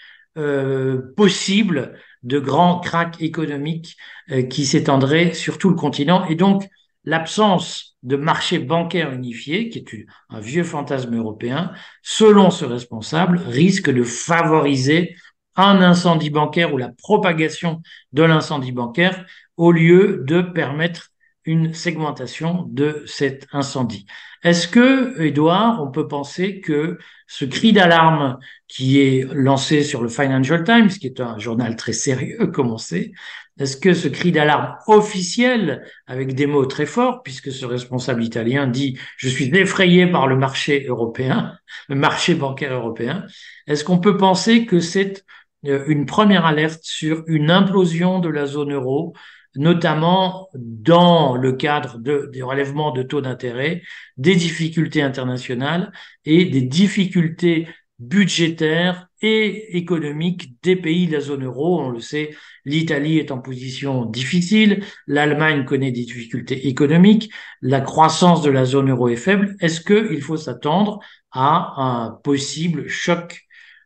possible 1.17 1.95
de 2.25 2.39
grand 2.39 2.81
crack 2.81 3.21
économique 3.23 3.97
euh, 4.31 4.43
qui 4.43 4.67
s'étendrait 4.67 5.35
sur 5.35 5.59
tout 5.59 5.69
le 5.69 5.77
continent. 5.77 6.27
Et 6.27 6.35
donc, 6.35 6.67
l'absence 7.05 7.97
de 8.03 8.17
marché 8.17 8.59
bancaire 8.59 9.13
unifié, 9.13 9.69
qui 9.69 9.79
est 9.79 10.07
un 10.31 10.41
vieux 10.41 10.65
fantasme 10.65 11.15
européen, 11.17 11.73
selon 12.03 12.51
ce 12.51 12.65
responsable, 12.65 13.41
risque 13.47 13.91
de 13.91 14.03
favoriser 14.03 15.15
un 15.57 15.83
incendie 15.83 16.31
bancaire 16.31 16.75
ou 16.75 16.79
la 16.79 16.89
propagation 16.89 17.83
de 18.13 18.23
l'incendie 18.23 18.73
bancaire 18.73 19.25
au 19.57 19.71
lieu 19.71 20.25
de 20.27 20.41
permettre 20.41 21.11
une 21.45 21.75
segmentation 21.75 22.67
de 22.69 23.03
cet 23.07 23.47
incendie. 23.53 24.07
Est-ce 24.43 24.69
que, 24.69 25.21
Edouard, 25.23 25.83
on 25.83 25.91
peut 25.91 26.07
penser 26.07 26.61
que 26.61 26.99
ce 27.27 27.45
cri 27.45 27.73
d'alarme 27.73 28.39
qui 28.69 29.01
est 29.01 29.27
lancé 29.33 29.83
sur 29.83 30.03
le 30.03 30.09
Financial 30.09 30.63
Times, 30.65 30.89
qui 30.89 31.07
est 31.07 31.21
un 31.21 31.39
journal 31.39 31.77
très 31.77 31.93
sérieux, 31.93 32.47
comme 32.49 32.71
on 32.71 32.79
sait, 32.79 33.13
est-ce 33.59 33.77
que 33.77 33.95
ce 33.95 34.09
cri 34.09 34.33
d'alarme 34.33 34.77
officiel, 34.89 35.87
avec 36.07 36.35
des 36.35 36.47
mots 36.47 36.67
très 36.67 36.87
forts, 36.87 37.23
puisque 37.23 37.53
ce 37.53 37.65
responsable 37.65 38.25
italien 38.25 38.67
dit 38.67 38.99
je 39.17 39.29
suis 39.29 39.47
effrayé 39.57 40.07
par 40.09 40.27
le 40.27 40.37
marché 40.37 40.87
européen, 40.87 41.57
le 41.89 41.95
marché 41.95 42.35
bancaire 42.35 42.75
européen, 42.75 43.25
est-ce 43.67 43.85
qu'on 43.85 43.99
peut 43.99 44.17
penser 44.17 44.67
que 44.67 44.81
c'est 44.81 45.25
euh, 45.67 45.85
une 45.87 46.05
première 46.05 46.47
alerte 46.47 46.81
sur 46.83 47.23
une 47.29 47.51
implosion 47.51 48.19
de 48.19 48.29
la 48.29 48.47
zone 48.47 48.73
euro, 48.73 49.15
notamment 49.57 50.49
dans 50.55 51.37
le 51.37 51.53
cadre 51.53 51.99
de, 51.99 52.29
des 52.33 52.43
relèvements 52.43 52.93
de 52.93 53.03
taux 53.03 53.21
d'intérêt, 53.21 53.83
des 54.17 54.37
difficultés 54.37 55.03
internationales 55.03 55.93
et 56.25 56.45
des 56.45 56.63
difficultés 56.63 57.69
budgétaires 57.99 59.09
et 59.23 59.77
économiques 59.79 60.61
des 60.63 60.77
pays 60.77 61.07
de 61.07 61.13
la 61.13 61.21
zone 61.21 61.45
euro. 61.45 61.81
On 61.81 61.91
le 61.91 62.01
sait, 62.01 62.31
l'Italie 62.65 63.19
est 63.19 63.31
en 63.31 63.39
position 63.39 64.05
difficile, 64.05 64.85
l'Allemagne 65.07 65.65
connaît 65.65 65.93
des 65.93 66.05
difficultés 66.05 66.69
économiques, 66.69 67.31
la 67.63 67.81
croissance 67.81 68.43
de 68.43 68.51
la 68.51 68.65
zone 68.65 68.91
euro 68.91 69.09
est 69.09 69.17
faible. 69.17 69.57
Est-ce 69.61 69.81
qu'il 69.81 70.21
faut 70.21 70.37
s'attendre 70.37 71.01
à 71.31 71.75
un 71.83 72.11
possible 72.11 72.89
choc 72.89 73.43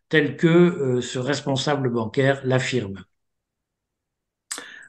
tel 0.09 0.37
que 0.37 1.00
ce 1.02 1.18
responsable 1.18 1.90
bancaire 1.90 2.40
l'affirme? 2.44 3.04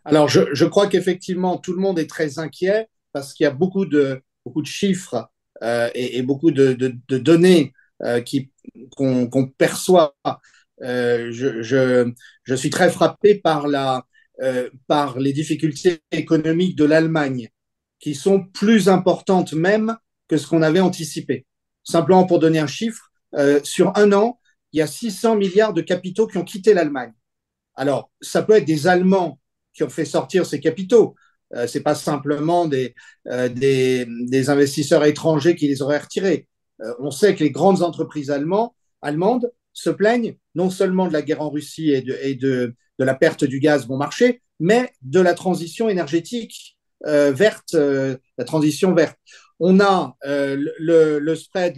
Alors, 0.06 0.28
je, 0.30 0.42
je 0.54 0.66
crois 0.66 0.88
qu'effectivement, 0.88 1.58
tout 1.58 1.74
le 1.74 1.80
monde 1.80 2.00
est 2.00 2.10
très 2.10 2.40
inquiet 2.40 2.88
parce 3.12 3.34
qu'il 3.34 3.44
y 3.44 3.48
a 3.48 3.52
beaucoup 3.52 3.86
de, 3.86 4.22
beaucoup 4.46 4.62
de 4.62 4.68
chiffres 4.68 5.30
euh, 5.64 5.90
et, 5.94 6.18
et, 6.18 6.22
beaucoup 6.22 6.52
de, 6.52 6.74
de, 6.74 6.96
de 7.08 7.18
données 7.18 7.74
euh, 8.04 8.22
qu'on 8.96 9.28
qu 9.30 9.52
perçoit. 9.58 10.16
Euh, 10.82 11.30
je, 11.32 11.62
je, 11.62 12.12
je, 12.44 12.56
suis 12.56 12.70
très 12.70 12.90
frappé 12.90 13.36
par, 13.36 13.68
la, 13.68 14.06
euh, 14.42 14.70
par 14.88 15.20
les 15.20 15.34
difficultés 15.34 16.00
économiques 16.12 16.78
de 16.78 16.86
l'Allemagne, 16.86 17.50
qui 18.00 18.16
sont 18.16 18.44
plus 18.46 18.88
importantes 18.88 19.54
même 19.54 19.98
que 20.28 20.38
ce 20.38 20.48
qu'on 20.48 20.62
avait 20.62 20.80
anticipé. 20.80 21.46
Simplement 21.84 22.26
pour 22.26 22.40
donner 22.40 22.60
un 22.60 22.68
chiffre, 22.68 23.12
euh, 23.36 23.60
sur 23.64 23.98
un 23.98 24.14
an, 24.14 24.40
il 24.72 24.80
y 24.80 24.82
a 24.82 24.88
600 24.88 25.36
milliards 25.36 25.74
de 25.74 25.82
capitaux 25.82 26.28
qui 26.28 26.38
ont 26.38 26.44
quitté 26.46 26.74
l'Allemagne. 26.74 27.14
Alors, 27.76 28.12
ça 28.22 28.44
peut 28.44 28.54
être 28.54 28.66
des 28.66 28.88
Allemands 28.88 29.39
qui 29.80 29.84
ont 29.84 29.90
fait 29.90 30.04
sortir 30.04 30.46
ces 30.46 30.60
capitaux, 30.60 31.16
euh, 31.56 31.66
c'est 31.66 31.80
pas 31.80 31.96
simplement 31.96 32.68
des, 32.68 32.94
euh, 33.28 33.48
des, 33.48 34.50
investisseurs 34.50 35.06
étrangers 35.06 35.56
qui 35.56 35.70
les 35.70 35.82
auraient 35.82 36.00
retirés. 36.00 36.48
Euh, 36.82 36.94
on 37.00 37.12
sait 37.12 37.34
que 37.34 37.44
les 37.46 37.52
grandes 37.52 37.82
entreprises 37.82 38.30
allemandes, 38.30 39.52
se 39.72 39.90
plaignent 39.90 40.36
non 40.56 40.70
seulement 40.70 41.08
de 41.08 41.14
la 41.14 41.22
guerre 41.22 41.42
en 41.42 41.50
Russie 41.50 41.92
et 41.92 42.02
de, 42.02 42.76
de, 42.98 43.04
la 43.06 43.16
perte 43.16 43.46
du 43.46 43.62
gaz 43.62 43.88
bon 43.88 43.96
marché, 43.96 44.42
mais 44.60 44.92
de 45.02 45.22
la 45.22 45.34
transition 45.34 45.88
énergétique 45.88 46.78
euh, 47.06 47.32
verte, 47.32 47.74
la 47.74 48.44
transition 48.46 48.94
verte. 48.94 49.18
On 49.62 49.80
a 49.80 50.18
le, 50.24 51.36
spread, 51.36 51.78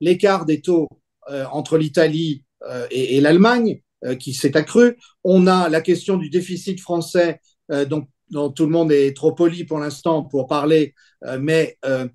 l'écart 0.00 0.46
des 0.46 0.62
taux 0.62 0.88
entre 1.28 1.76
l'Italie 1.76 2.44
et 2.90 3.20
l'Allemagne 3.20 3.82
qui 4.18 4.34
s'est 4.34 4.56
accru. 4.56 4.96
On 5.24 5.46
a 5.46 5.68
la 5.68 5.80
question 5.80 6.16
du 6.16 6.28
déficit 6.30 6.80
français, 6.80 7.40
donc 7.88 8.08
dont 8.32 8.50
tout 8.50 8.64
le 8.64 8.70
monde 8.70 8.90
est 8.90 9.14
trop 9.14 9.32
poli 9.32 9.64
pour 9.64 9.78
l'instant 9.78 10.24
pour 10.24 10.48
parler, 10.48 10.94
euh, 11.24 11.38
mais 11.40 11.78
euh, 11.84 12.08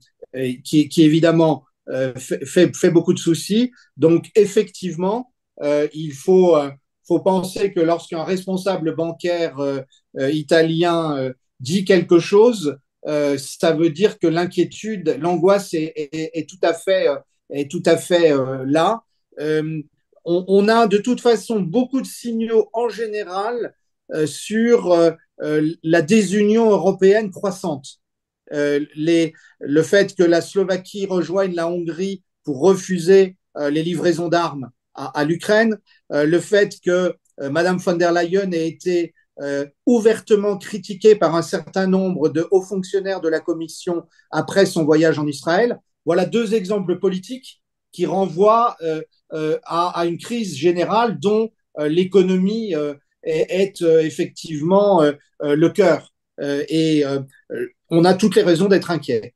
qui, 0.63 0.89
qui, 0.89 1.04
évidemment 1.04 1.63
euh, 1.89 2.13
fait, 2.15 2.43
fait, 2.45 2.76
fait, 2.76 2.91
beaucoup 2.91 3.13
de 3.13 3.19
soucis. 3.19 3.71
Donc 3.95 4.30
effectivement, 4.36 5.32
il 5.93 6.13
faut, 6.13 6.56
faut 7.08 7.19
penser 7.19 7.73
que 7.73 7.80
lorsqu'un 7.80 8.23
responsable 8.23 8.95
bancaire 8.95 9.58
italien 10.15 11.32
dit 11.60 11.84
quelque 11.84 12.19
chose, 12.19 12.78
ça 13.04 13.71
veut 13.71 13.89
dire 13.89 14.19
que 14.19 14.28
l'inquiétude, 14.28 15.17
l'angoisse 15.19 15.73
est, 15.73 15.93
est, 15.95 16.30
est, 16.36 16.47
tout 16.47 16.60
à 16.62 16.76
fait, 16.76 17.08
est 17.50 17.71
tout 17.71 17.82
à 17.88 17.97
fait 17.97 18.36
là. 18.67 19.02
On, 20.30 20.44
on, 20.48 20.68
a 20.68 20.88
de 20.88 20.98
toute 20.98 21.22
façon 21.22 21.62
beaucoup 21.62 22.02
de 22.02 22.06
signaux 22.06 22.70
en 22.74 22.90
général 22.90 23.74
sur 24.26 24.92
euh, 25.42 25.72
la 25.84 26.02
désunion 26.02 26.72
européenne 26.72 27.30
croissante. 27.30 28.00
Euh, 28.54 28.84
les, 28.96 29.34
le 29.60 29.84
fait 29.84 30.16
que 30.16 30.24
la 30.24 30.42
Slovaquie 30.42 31.06
rejoigne 31.06 31.54
la 31.54 31.68
Hongrie 31.68 32.24
pour 32.44 32.62
refuser 32.62 33.38
euh, 33.58 33.70
les 33.70 33.84
livraisons 33.84 34.30
d'armes 34.30 34.72
à, 34.96 35.20
à 35.20 35.26
l'Ukraine, 35.26 35.78
le 36.10 36.40
fait 36.40 36.80
que 36.84 37.16
Madame 37.40 37.78
von 37.78 37.94
der 37.94 38.12
Leyen 38.12 38.52
ait 38.52 38.68
été 38.68 39.13
ouvertement 39.86 40.58
critiquée 40.58 41.16
par 41.16 41.36
un 41.36 41.44
certain 41.44 41.86
nombre 41.86 42.30
de 42.30 42.48
hauts 42.50 42.63
fonctionnaires 42.63 43.22
de 43.22 43.30
la 43.30 43.40
Commission 43.40 44.04
après 44.32 44.66
son 44.66 44.86
voyage 44.86 45.20
en 45.20 45.28
Israël. 45.28 45.78
Voilà 46.06 46.26
deux 46.26 46.56
exemples 46.56 46.98
politiques 46.98 47.62
qui 47.92 48.08
renvoient 48.08 48.76
à, 49.32 50.00
à, 50.00 50.06
une 50.06 50.18
crise 50.18 50.56
générale 50.56 51.20
dont 51.20 51.52
l'économie 51.78 52.74
est, 53.28 53.82
euh, 53.82 54.02
effectivement 54.02 55.02
euh, 55.02 55.13
euh, 55.42 55.56
le 55.56 55.70
cœur. 55.70 56.13
et 56.40 57.04
on 57.90 58.06
a 58.06 58.13
toutes 58.13 58.36
les 58.36 58.44
raisons 58.44 58.68
d'être 58.68 58.92
inquiet. 58.92 59.34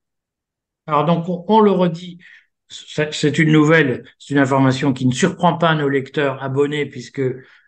Alors 0.88 1.06
donc, 1.06 1.25
on, 1.47 1.60
le 1.62 1.71
redit, 1.71 2.19
c'est 2.67 3.39
une 3.39 3.51
nouvelle, 3.51 4.04
c'est 4.19 4.34
une 4.34 4.39
information 4.39 4.93
qui 4.93 5.08
ne 5.08 5.13
surprend 5.13 5.58
pas 5.58 5.73
nos 5.73 5.89
lecteurs 5.89 6.43
abonnés 6.43 6.86
puisque 6.86 7.21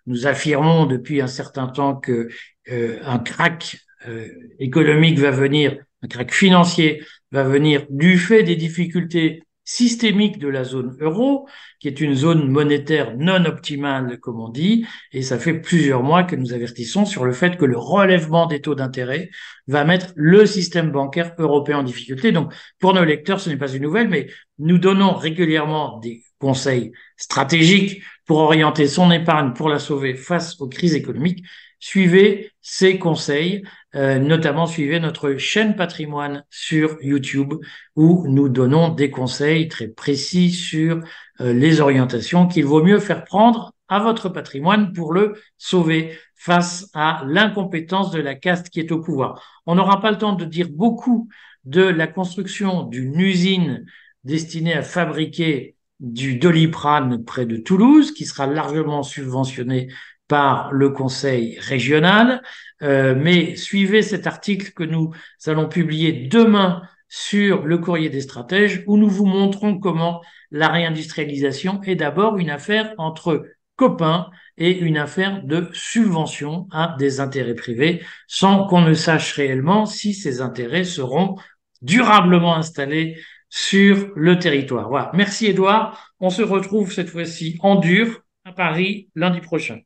nous 0.06 0.28
affirmons 0.28 0.86
depuis 0.86 1.22
un 1.22 1.28
certain 1.28 1.68
temps 1.68 1.96
que 1.96 2.30
euh, 2.70 3.00
un 3.04 3.20
crack 3.20 3.78
euh, 4.08 4.28
économique 4.60 5.18
va 5.20 5.32
venir, 5.32 5.78
un 6.04 6.08
crack 6.08 6.32
financier 6.32 7.04
va 7.32 7.44
venir 7.44 7.86
du 7.90 8.18
fait 8.20 8.44
des 8.44 8.56
difficultés 8.56 9.44
systémique 9.66 10.40
de 10.40 10.48
la 10.48 10.64
zone 10.64 10.96
euro, 11.00 11.48
qui 11.80 11.88
est 11.88 12.02
une 12.02 12.16
zone 12.16 12.50
monétaire 12.50 13.16
non 13.18 13.46
optimale, 13.46 14.20
comme 14.20 14.40
on 14.40 14.50
dit, 14.50 14.86
et 15.12 15.22
ça 15.22 15.40
fait 15.40 15.54
plusieurs 15.54 16.04
mois 16.04 16.24
que 16.24 16.36
nous 16.36 16.54
avertissons 16.54 17.06
sur 17.06 17.26
le 17.26 17.34
fait 17.34 17.58
que 17.58 17.66
le 17.66 17.78
relèvement 17.78 18.46
des 18.46 18.62
taux 18.62 18.76
d'intérêt 18.76 19.30
va 19.68 19.84
mettre 19.84 20.14
le 20.16 20.46
système 20.46 20.92
bancaire 20.92 21.34
européen 21.38 21.80
en 21.80 21.84
difficulté. 21.84 22.32
Donc, 22.32 22.54
pour 22.80 22.94
nos 22.94 23.04
lecteurs, 23.04 23.40
ce 23.40 23.50
n'est 23.50 23.58
pas 23.58 23.72
une 23.72 23.84
nouvelle, 23.84 24.10
mais 24.10 24.28
nous 24.60 24.78
donnons 24.78 25.14
régulièrement 25.14 26.00
des 26.00 26.24
conseils 26.40 26.92
stratégiques 27.18 28.02
pour 28.26 28.40
orienter 28.40 28.88
son 28.88 29.12
épargne, 29.12 29.54
pour 29.54 29.70
la 29.70 29.80
sauver 29.80 30.16
face 30.16 30.60
aux 30.60 30.68
crises 30.68 30.96
économiques. 30.96 31.46
Suivez 31.86 32.54
ces 32.62 32.98
conseils 32.98 33.62
euh, 33.94 34.18
notamment 34.18 34.68
suivez 34.68 35.02
notre 35.02 35.36
chaîne 35.36 35.76
patrimoine 35.76 36.46
sur 36.50 36.98
YouTube 37.02 37.56
où 37.98 38.26
nous 38.30 38.48
donnons 38.48 38.88
des 38.88 39.12
conseils 39.12 39.68
très 39.68 39.90
précis 39.90 40.52
sur 40.52 41.04
euh, 41.42 41.52
les 41.52 41.82
orientations 41.82 42.48
qu'il 42.48 42.64
vaut 42.64 42.82
mieux 42.82 43.00
faire 43.00 43.26
prendre 43.26 43.74
à 43.90 44.00
votre 44.00 44.30
patrimoine 44.30 44.94
pour 44.94 45.12
le 45.12 45.34
sauver 45.58 46.18
face 46.36 46.90
à 46.94 47.26
l'incompétence 47.28 48.12
de 48.12 48.22
la 48.22 48.36
caste 48.36 48.70
qui 48.70 48.80
est 48.80 48.94
au 48.94 49.02
pouvoir. 49.02 49.44
On 49.66 49.76
n'aura 49.76 50.00
pas 50.00 50.12
le 50.12 50.18
temps 50.18 50.34
de 50.34 50.46
dire 50.46 50.70
beaucoup 50.70 51.28
de 51.66 51.84
la 51.84 52.08
construction 52.08 52.84
d'une 52.84 53.20
usine 53.20 53.86
destinée 54.24 54.74
à 54.74 54.84
fabriquer 54.84 55.76
du 56.00 56.36
doliprane 56.36 57.24
près 57.26 57.46
de 57.46 57.58
Toulouse, 57.58 58.14
qui 58.14 58.26
sera 58.26 58.48
largement 58.48 59.04
subventionné 59.04 59.90
par 60.28 60.72
le 60.72 60.90
Conseil 60.90 61.58
régional. 61.60 62.42
Euh, 62.82 63.16
mais 63.18 63.56
suivez 63.56 64.02
cet 64.02 64.28
article 64.28 64.72
que 64.72 64.84
nous 64.84 65.12
allons 65.46 65.68
publier 65.68 66.28
demain 66.28 66.82
sur 67.08 67.66
le 67.66 67.78
courrier 67.78 68.10
des 68.10 68.22
stratèges 68.22 68.84
où 68.88 68.98
nous 68.98 69.10
vous 69.10 69.26
montrons 69.26 69.78
comment 69.78 70.22
la 70.50 70.68
réindustrialisation 70.70 71.82
est 71.84 71.96
d'abord 71.96 72.38
une 72.38 72.50
affaire 72.50 72.94
entre 72.98 73.46
copains 73.76 74.30
et 74.58 74.72
une 74.72 74.98
affaire 74.98 75.44
de 75.44 75.70
subvention 75.74 76.68
à 76.72 76.96
des 76.98 77.20
intérêts 77.20 77.56
privés 77.56 78.02
sans 78.28 78.66
qu'on 78.66 78.82
ne 78.82 78.94
sache 78.94 79.34
réellement 79.34 79.86
si 79.86 80.14
ces 80.14 80.42
intérêts 80.42 80.84
seront 80.84 81.36
durablement 81.82 82.56
installés 82.56 83.18
sur 83.50 84.12
le 84.16 84.40
territoire. 84.40 84.90
Voilà. 84.90 85.12
Merci 85.14 85.48
Edouard. 85.48 86.12
On 86.20 86.32
se 86.32 86.42
retrouve 86.42 86.92
cette 86.92 87.10
fois-ci 87.10 87.58
en 87.62 87.76
dur 87.76 88.22
à 88.46 88.52
Paris 88.52 89.10
lundi 89.16 89.42
prochain. 89.42 89.80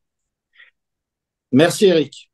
Merci 1.57 1.87
Eric. 1.87 2.29